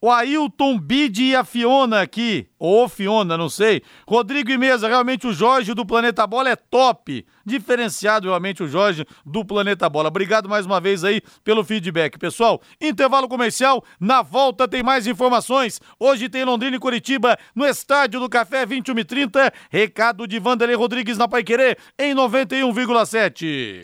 [0.00, 3.82] O Ailton Bide e a Fiona aqui, ou Fiona, não sei.
[4.06, 7.26] Rodrigo e Mesa, realmente o Jorge do Planeta Bola é top.
[7.44, 10.08] Diferenciado realmente o Jorge do Planeta Bola.
[10.08, 12.18] Obrigado mais uma vez aí pelo feedback.
[12.18, 15.80] Pessoal, intervalo comercial, na volta tem mais informações.
[15.98, 19.52] Hoje tem Londrina e Curitiba no Estádio do Café 21 e 30.
[19.70, 23.82] Recado de Vanderlei Rodrigues na Paiquerê em 91,7.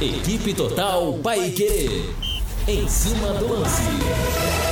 [0.00, 2.04] Equipe Total Paiquerê.
[2.68, 4.67] Em cima do lance.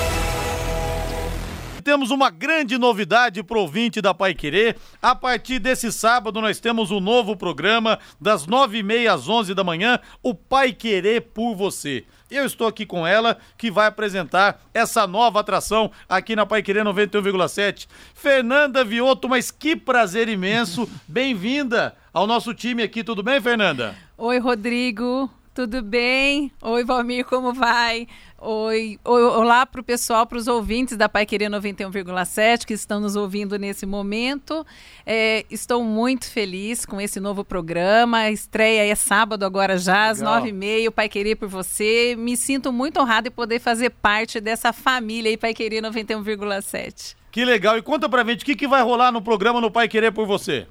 [1.87, 4.76] Temos uma grande novidade pro ouvinte da Pai Querer.
[5.01, 9.55] A partir desse sábado, nós temos um novo programa, das nove e meia às onze
[9.55, 12.05] da manhã, o Pai Querer por Você.
[12.28, 16.84] Eu estou aqui com ela, que vai apresentar essa nova atração aqui na Pai Querer
[16.84, 17.87] 91,7.
[18.12, 20.91] Fernanda Vioto, mas que prazer imenso.
[21.07, 23.95] Bem-vinda ao nosso time aqui, tudo bem, Fernanda?
[24.18, 25.30] Oi, Rodrigo.
[25.57, 26.53] Tudo bem?
[26.61, 28.07] Oi, Valmir, como vai?
[28.39, 33.16] Oi, olá para o pessoal, para os ouvintes da Pai Querer 91,7 que estão nos
[33.16, 34.64] ouvindo nesse momento.
[35.07, 38.18] É, estou muito feliz com esse novo programa.
[38.18, 42.14] A estreia é sábado agora já, às nove e meia, Pai Querer por você.
[42.18, 47.16] Me sinto muito honrado em poder fazer parte dessa família aí, Pai Querer 91,7.
[47.32, 47.78] Que legal.
[47.78, 50.26] E conta pra gente o que, que vai rolar no programa no Pai Querer por
[50.26, 50.66] você.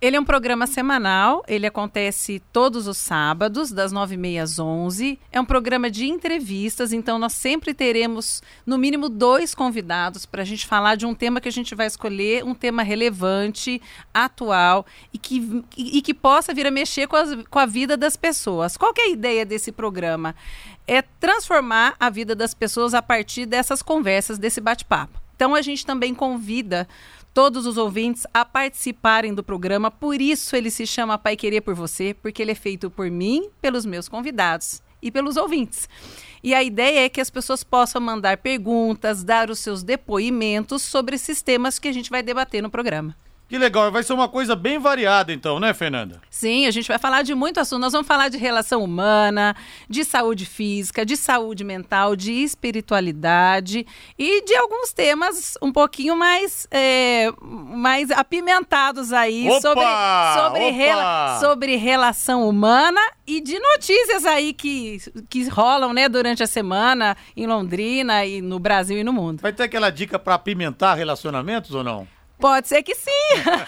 [0.00, 4.56] Ele é um programa semanal, ele acontece todos os sábados, das nove e meia às
[4.56, 5.18] onze.
[5.32, 10.44] É um programa de entrevistas, então nós sempre teremos, no mínimo, dois convidados para a
[10.44, 13.82] gente falar de um tema que a gente vai escolher, um tema relevante,
[14.14, 17.96] atual e que, e, e que possa vir a mexer com, as, com a vida
[17.96, 18.76] das pessoas.
[18.76, 20.32] Qual é a ideia desse programa?
[20.86, 25.20] É transformar a vida das pessoas a partir dessas conversas, desse bate-papo.
[25.34, 26.88] Então a gente também convida
[27.32, 29.90] todos os ouvintes a participarem do programa.
[29.90, 33.48] Por isso ele se chama Pai Querer por Você, porque ele é feito por mim,
[33.60, 35.88] pelos meus convidados e pelos ouvintes.
[36.42, 41.16] E a ideia é que as pessoas possam mandar perguntas, dar os seus depoimentos sobre
[41.16, 43.16] esses temas que a gente vai debater no programa.
[43.48, 46.20] Que legal, vai ser uma coisa bem variada então, né, Fernanda?
[46.28, 47.80] Sim, a gente vai falar de muito assunto.
[47.80, 49.56] Nós vamos falar de relação humana,
[49.88, 53.86] de saúde física, de saúde mental, de espiritualidade
[54.18, 59.60] e de alguns temas um pouquinho mais, é, mais apimentados aí Opa!
[59.62, 59.84] sobre,
[60.44, 66.46] sobre, rela- sobre relação humana e de notícias aí que, que rolam né, durante a
[66.46, 69.40] semana em Londrina e no Brasil e no mundo.
[69.40, 72.06] Vai ter aquela dica pra apimentar relacionamentos ou não?
[72.38, 73.10] Pode ser que sim.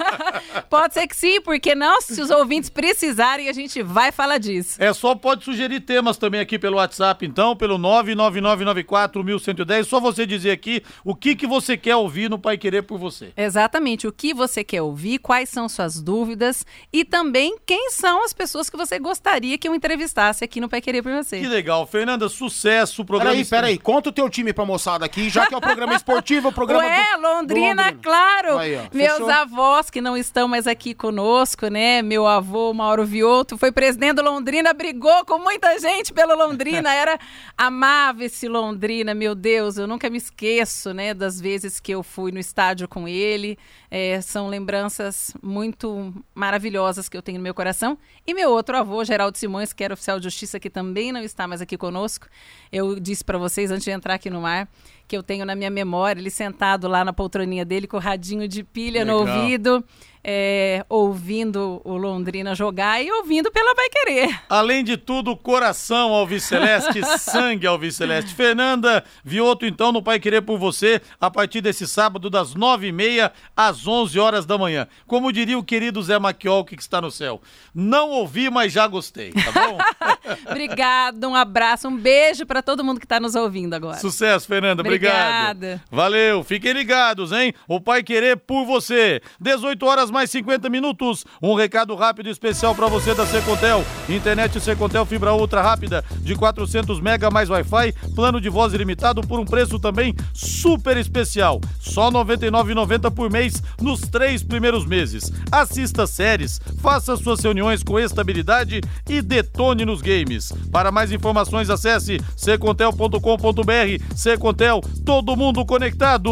[0.71, 2.01] Pode ser que sim, porque não?
[2.01, 4.77] Se os ouvintes precisarem, a gente vai falar disso.
[4.83, 9.85] É só pode sugerir temas também aqui pelo WhatsApp, então, pelo 999941110.
[9.85, 13.33] Só você dizer aqui o que, que você quer ouvir no Pai Querer por você.
[13.37, 18.33] Exatamente, o que você quer ouvir, quais são suas dúvidas e também quem são as
[18.33, 21.41] pessoas que você gostaria que eu entrevistasse aqui no Pai Querer por você.
[21.41, 21.87] Que legal.
[21.87, 23.03] Fernanda, sucesso.
[23.03, 25.61] O programa Peraí, peraí, conta o teu time pra moçada aqui, já que é o
[25.61, 27.93] programa esportivo, o programa Ué, do- Londrina, do Londrina.
[28.03, 28.60] claro.
[28.61, 29.31] Aí, ó, Meus fechou?
[29.31, 32.03] avós que não estão mais aqui conosco, né?
[32.03, 37.19] Meu avô, Mauro Vioto, foi presidente do Londrina, brigou com muita gente pelo Londrina, era
[37.57, 42.31] amava esse Londrina, meu Deus, eu nunca me esqueço, né, das vezes que eu fui
[42.31, 43.59] no estádio com ele.
[43.91, 47.99] É, são lembranças muito maravilhosas que eu tenho no meu coração.
[48.25, 51.49] E meu outro avô, Geraldo Simões, que era oficial de justiça, que também não está
[51.49, 52.29] mais aqui conosco.
[52.71, 54.69] Eu disse para vocês antes de entrar aqui no mar
[55.11, 58.47] que eu tenho na minha memória ele sentado lá na poltroninha dele com o radinho
[58.47, 59.37] de pilha no Legal.
[59.39, 59.85] ouvido,
[60.23, 64.41] é, ouvindo o Londrina jogar e ouvindo pela Vai Querer.
[64.49, 68.35] Além de tudo, coração ao Celeste, sangue ao Celeste.
[68.35, 72.93] Fernanda Vioto, então, no Pai Querer por você, a partir desse sábado, das nove e
[72.93, 74.87] meia às onze horas da manhã.
[75.07, 77.41] Como diria o querido Zé Maquiol, que está no céu.
[77.75, 79.79] Não ouvi, mas já gostei, tá bom?
[80.51, 83.99] Obrigada, um abraço, um beijo para todo mundo que está nos ouvindo agora.
[83.99, 84.83] Sucesso, Fernanda.
[84.83, 85.57] Obrigado.
[85.57, 85.83] Obrigada.
[85.91, 86.45] Valeu.
[86.45, 87.55] Fiquem ligados, hein?
[87.67, 89.23] O Pai Querer por você.
[89.41, 91.25] 18 horas mais 50 minutos.
[91.43, 93.85] Um recado rápido e especial para você da Secontel.
[94.09, 99.39] Internet Secontel fibra ultra rápida de 400 mega mais Wi-Fi, plano de voz ilimitado por
[99.41, 101.61] um preço também super especial.
[101.81, 105.33] Só R$ 99,90 por mês nos três primeiros meses.
[105.51, 110.53] Assista séries, faça suas reuniões com estabilidade e detone nos games.
[110.71, 114.15] Para mais informações, acesse secontel.com.br.
[114.15, 116.31] Secontel, todo mundo conectado.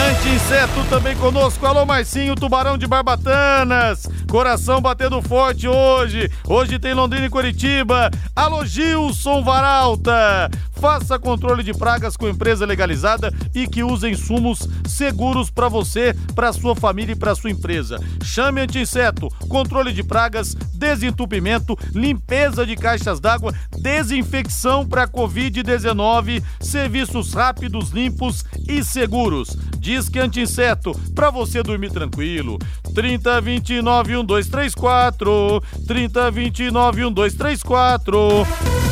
[0.00, 1.66] Anti-inseto também conosco.
[1.66, 4.08] Alô, Marcinho, tubarão de Barbatanas.
[4.30, 6.30] Coração batendo forte hoje.
[6.48, 8.10] Hoje tem Londrina e Curitiba.
[8.34, 10.50] Alô, Gilson Varalta.
[10.80, 16.54] Faça controle de pragas com empresa legalizada e que usa insumos seguros para você, para
[16.54, 17.98] sua família e para sua empresa.
[18.24, 27.90] Chame anti-inseto, controle de pragas, desentupimento, limpeza de caixas d'água, desinfecção para Covid-19, serviços rápidos,
[27.90, 29.56] limpos e seguros.
[29.78, 32.58] Diz que anti-inseto, para você dormir tranquilo.
[32.94, 38.46] 3029 1234, 3029 1234.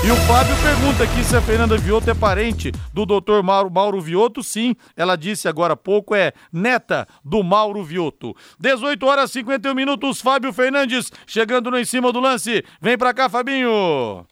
[0.04, 3.42] E o Fábio pergunta aqui se a Fernanda Vioto é parente do Dr.
[3.42, 4.42] Mauro, Mauro Vioto.
[4.42, 8.34] Sim, ela disse agora há pouco, é neta do Mauro Vioto.
[8.58, 12.64] 18 horas e 51 minutos, Fábio Fernandes chegando no em cima do lance.
[12.80, 14.26] Vem pra cá, Fabinho.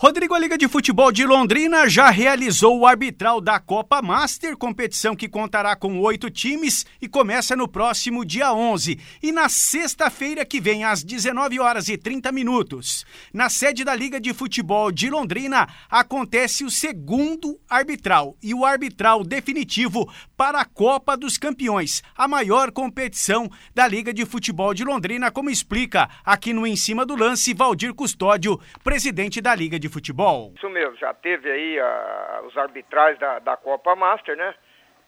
[0.00, 5.16] Rodrigo, a Liga de Futebol de Londrina já realizou o arbitral da Copa Master, competição
[5.16, 8.96] que contará com oito times e começa no próximo dia 11.
[9.20, 14.20] E na sexta-feira que vem, às 19 horas e 30 minutos, na sede da Liga
[14.20, 21.16] de Futebol de Londrina, acontece o segundo arbitral e o arbitral definitivo para a Copa
[21.16, 26.64] dos Campeões, a maior competição da Liga de Futebol de Londrina, como explica aqui no
[26.64, 30.52] Em Cima do Lance Valdir Custódio, presidente da Liga de Futebol.
[30.56, 34.54] Isso mesmo, já teve aí ah, os arbitrais da, da Copa Master, né?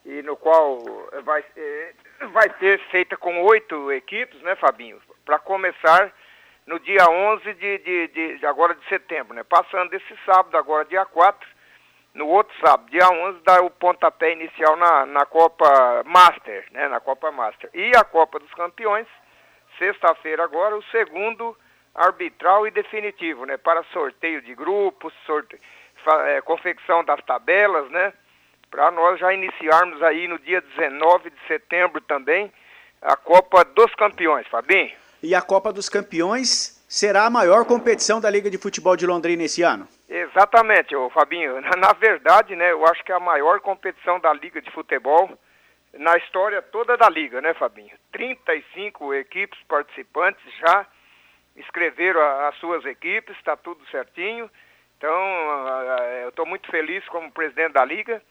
[0.05, 0.79] E no qual
[1.25, 1.95] vai, eh,
[2.33, 4.99] vai ter feita com oito equipes, né, Fabinho?
[5.25, 6.13] Para começar
[6.67, 9.43] no dia 11 de, de, de, de agora de setembro, né?
[9.43, 11.49] Passando esse sábado, agora dia 4,
[12.15, 16.89] no outro sábado, dia 11, dá o pontapé inicial na, na Copa Master, né?
[16.89, 17.69] Na Copa Master.
[17.75, 19.07] E a Copa dos Campeões,
[19.79, 21.57] sexta-feira agora, o segundo
[21.95, 23.57] arbitral e definitivo, né?
[23.57, 25.13] Para sorteio de grupos,
[26.27, 28.13] eh, confecção das tabelas, né?
[28.71, 32.53] Para nós já iniciarmos aí no dia 19 de setembro também
[33.03, 34.93] a Copa dos Campeões, Fabinho.
[35.23, 39.45] E a Copa dos Campeões será a maior competição da Liga de Futebol de Londrina
[39.45, 39.87] esse ano.
[40.09, 41.61] Exatamente, ô Fabinho.
[41.61, 45.31] Na, na verdade, né, eu acho que é a maior competição da Liga de Futebol
[45.95, 47.93] na história toda da Liga, né, Fabinho?
[48.13, 50.87] 35 equipes participantes já
[51.57, 54.51] escreveram as suas equipes, está tudo certinho.
[54.97, 55.13] Então,
[56.23, 58.23] eu estou muito feliz como presidente da Liga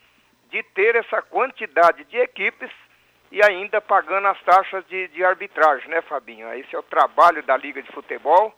[0.49, 2.70] de ter essa quantidade de equipes
[3.32, 6.51] e ainda pagando as taxas de, de arbitragem, né, Fabinho?
[6.53, 8.55] Esse é o trabalho da Liga de Futebol,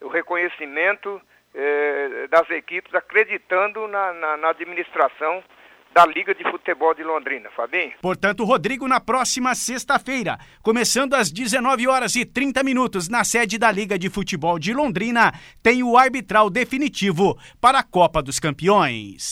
[0.00, 1.20] o reconhecimento
[1.54, 5.42] eh, das equipes acreditando na, na, na administração
[5.94, 7.92] da Liga de Futebol de Londrina, Fabinho.
[8.00, 13.70] Portanto, Rodrigo, na próxima sexta-feira, começando às 19 horas e 30 minutos, na sede da
[13.70, 15.32] Liga de Futebol de Londrina,
[15.62, 19.30] tem o arbitral definitivo para a Copa dos Campeões.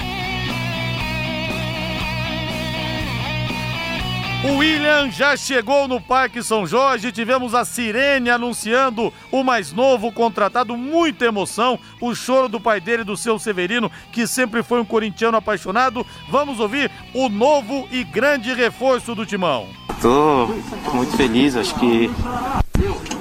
[4.46, 7.10] O William já chegou no Parque São Jorge.
[7.10, 10.76] Tivemos a Sirene anunciando o mais novo contratado.
[10.76, 11.76] Muita emoção.
[12.00, 16.06] O choro do pai dele, do seu Severino, que sempre foi um corintiano apaixonado.
[16.30, 19.66] Vamos ouvir o novo e grande reforço do Timão.
[20.00, 20.48] Tô
[20.92, 21.56] muito feliz.
[21.56, 22.08] Acho que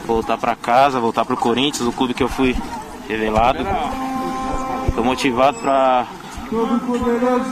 [0.06, 2.56] voltar para casa, voltar para o Corinthians, o clube que eu fui
[3.10, 3.66] revelado.
[4.94, 6.06] Tô motivado para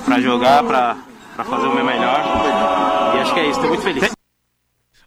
[0.06, 0.96] para jogar, para
[1.44, 3.03] fazer o meu melhor.
[3.24, 4.12] Acho que é isso, tô muito feliz.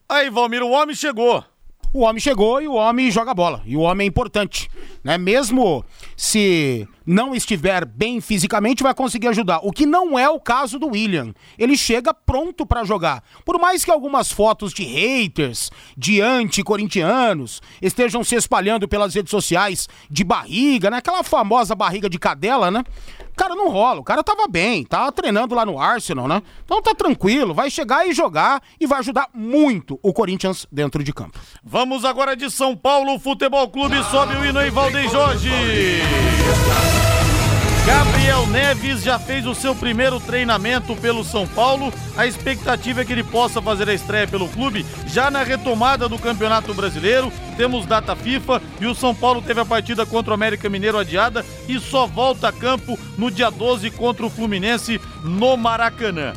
[0.09, 1.45] Aí, Valmir, o homem chegou.
[1.93, 3.62] O homem chegou e o homem joga bola.
[3.67, 4.71] E o homem é importante.
[5.05, 5.19] Né?
[5.19, 5.85] Mesmo
[6.17, 9.61] se não estiver bem fisicamente, vai conseguir ajudar.
[9.62, 11.35] O que não é o caso do William.
[11.59, 13.23] Ele chega pronto para jogar.
[13.45, 19.89] Por mais que algumas fotos de haters, de anti-corintianos, estejam se espalhando pelas redes sociais
[20.11, 20.97] de barriga, né?
[20.97, 22.83] Aquela famosa barriga de cadela, né?
[23.37, 24.01] Cara, não rola.
[24.01, 26.43] O cara tava bem, tá treinando lá no Arsenal, né?
[26.64, 31.12] Então tá tranquilo, vai chegar e jogar e vai ajudar muito o Corinthians dentro de
[31.12, 31.39] campo.
[31.62, 35.51] Vamos agora de São Paulo, Futebol Clube, sobe o hino em Valdeir Jorge.
[37.87, 41.95] Gabriel Neves já fez o seu primeiro treinamento pelo São Paulo.
[42.16, 46.18] A expectativa é que ele possa fazer a estreia pelo clube já na retomada do
[46.18, 47.32] Campeonato Brasileiro.
[47.57, 51.47] Temos data FIFA e o São Paulo teve a partida contra o América Mineiro adiada
[51.68, 56.32] e só volta a campo no dia 12 contra o Fluminense no Maracanã.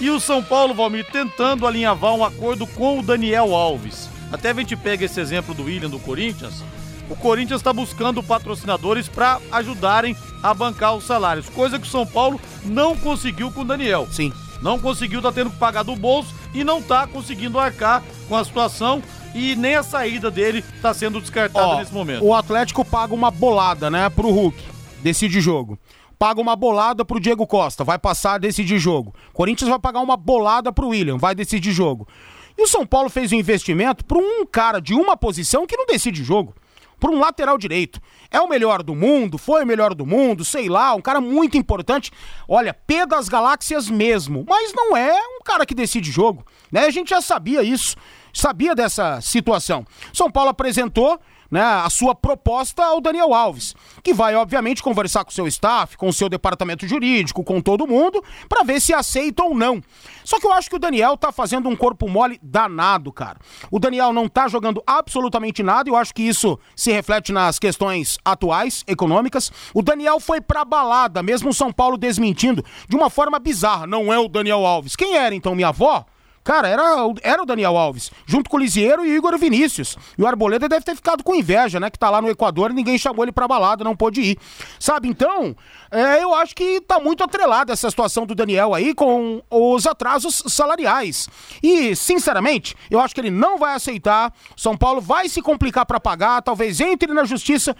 [0.00, 4.10] E o São Paulo, Valmir, tentando alinhavar um acordo com o Daniel Alves.
[4.32, 6.64] Até a gente pega esse exemplo do William do Corinthians.
[7.10, 12.06] O Corinthians está buscando patrocinadores para ajudarem a bancar os salários, coisa que o São
[12.06, 14.06] Paulo não conseguiu com o Daniel.
[14.10, 14.32] Sim.
[14.60, 18.44] Não conseguiu, tá tendo que pagar do bolso e não tá conseguindo arcar com a
[18.44, 19.02] situação
[19.34, 22.24] e nem a saída dele tá sendo descartada Ó, nesse momento.
[22.24, 24.62] O Atlético paga uma bolada, né, pro Hulk.
[25.02, 25.78] Decide jogo.
[26.18, 29.14] Paga uma bolada pro Diego Costa, vai passar, decidir jogo.
[29.32, 32.08] Corinthians vai pagar uma bolada pro William, vai decidir jogo.
[32.56, 35.86] E o São Paulo fez um investimento pra um cara de uma posição que não
[35.86, 36.54] decide jogo.
[36.98, 38.00] Pra um lateral direito.
[38.30, 41.56] É o melhor do mundo, foi o melhor do mundo, sei lá, um cara muito
[41.56, 42.10] importante.
[42.48, 46.86] Olha, P das galáxias mesmo, mas não é um cara que decide jogo, né?
[46.86, 47.96] A gente já sabia isso,
[48.32, 49.86] sabia dessa situação.
[50.12, 51.20] São Paulo apresentou
[51.50, 55.96] né, a sua proposta ao Daniel Alves, que vai, obviamente, conversar com o seu staff,
[55.96, 59.82] com o seu departamento jurídico, com todo mundo, para ver se aceita ou não.
[60.24, 63.38] Só que eu acho que o Daniel tá fazendo um corpo mole danado, cara.
[63.70, 67.58] O Daniel não tá jogando absolutamente nada, e eu acho que isso se reflete nas
[67.58, 69.50] questões atuais, econômicas.
[69.72, 73.86] O Daniel foi pra balada, mesmo o São Paulo desmentindo, de uma forma bizarra.
[73.86, 74.94] Não é o Daniel Alves.
[74.94, 76.04] Quem era então minha avó?
[76.48, 76.82] Cara, era,
[77.22, 79.98] era o Daniel Alves, junto com o Lisieiro e o Igor Vinícius.
[80.16, 81.90] E o Arboleda deve ter ficado com inveja, né?
[81.90, 84.38] Que tá lá no Equador e ninguém chamou ele pra balada, não pôde ir.
[84.80, 85.54] Sabe, então,
[85.90, 90.42] é, eu acho que tá muito atrelada essa situação do Daniel aí com os atrasos
[90.46, 91.28] salariais.
[91.62, 94.32] E, sinceramente, eu acho que ele não vai aceitar.
[94.56, 97.76] São Paulo vai se complicar pra pagar, talvez entre na justiça.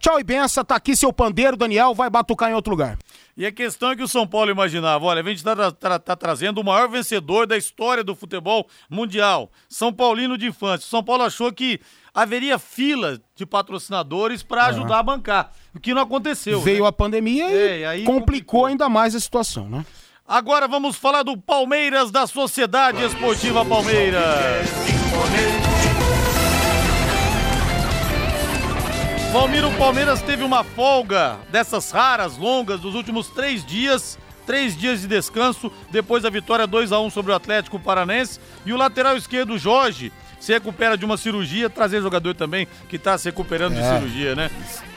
[0.00, 2.96] Tchau e benção, tá aqui seu pandeiro, Daniel, vai batucar em outro lugar.
[3.36, 6.64] E a questão é que o São Paulo imaginava, olha, a gente está trazendo o
[6.64, 10.86] maior vencedor da história do futebol mundial, São Paulino de infância.
[10.86, 11.78] O São Paulo achou que
[12.14, 16.62] haveria fila de patrocinadores para ajudar a bancar, o que não aconteceu.
[16.62, 16.88] Veio né?
[16.88, 19.84] a pandemia É, e aí complicou ainda mais a situação, né?
[20.26, 24.66] Agora vamos falar do Palmeiras da Sociedade Esportiva Palmeiras.
[29.32, 34.18] Valmir, o Palmeiras teve uma folga dessas raras, longas, dos últimos três dias.
[34.44, 38.40] Três dias de descanso depois da vitória 2 a 1 sobre o Atlético Paranense.
[38.66, 41.70] E o lateral esquerdo, Jorge, se recupera de uma cirurgia.
[41.70, 43.80] Trazer jogador também que está se recuperando é.
[43.80, 44.50] de cirurgia, né?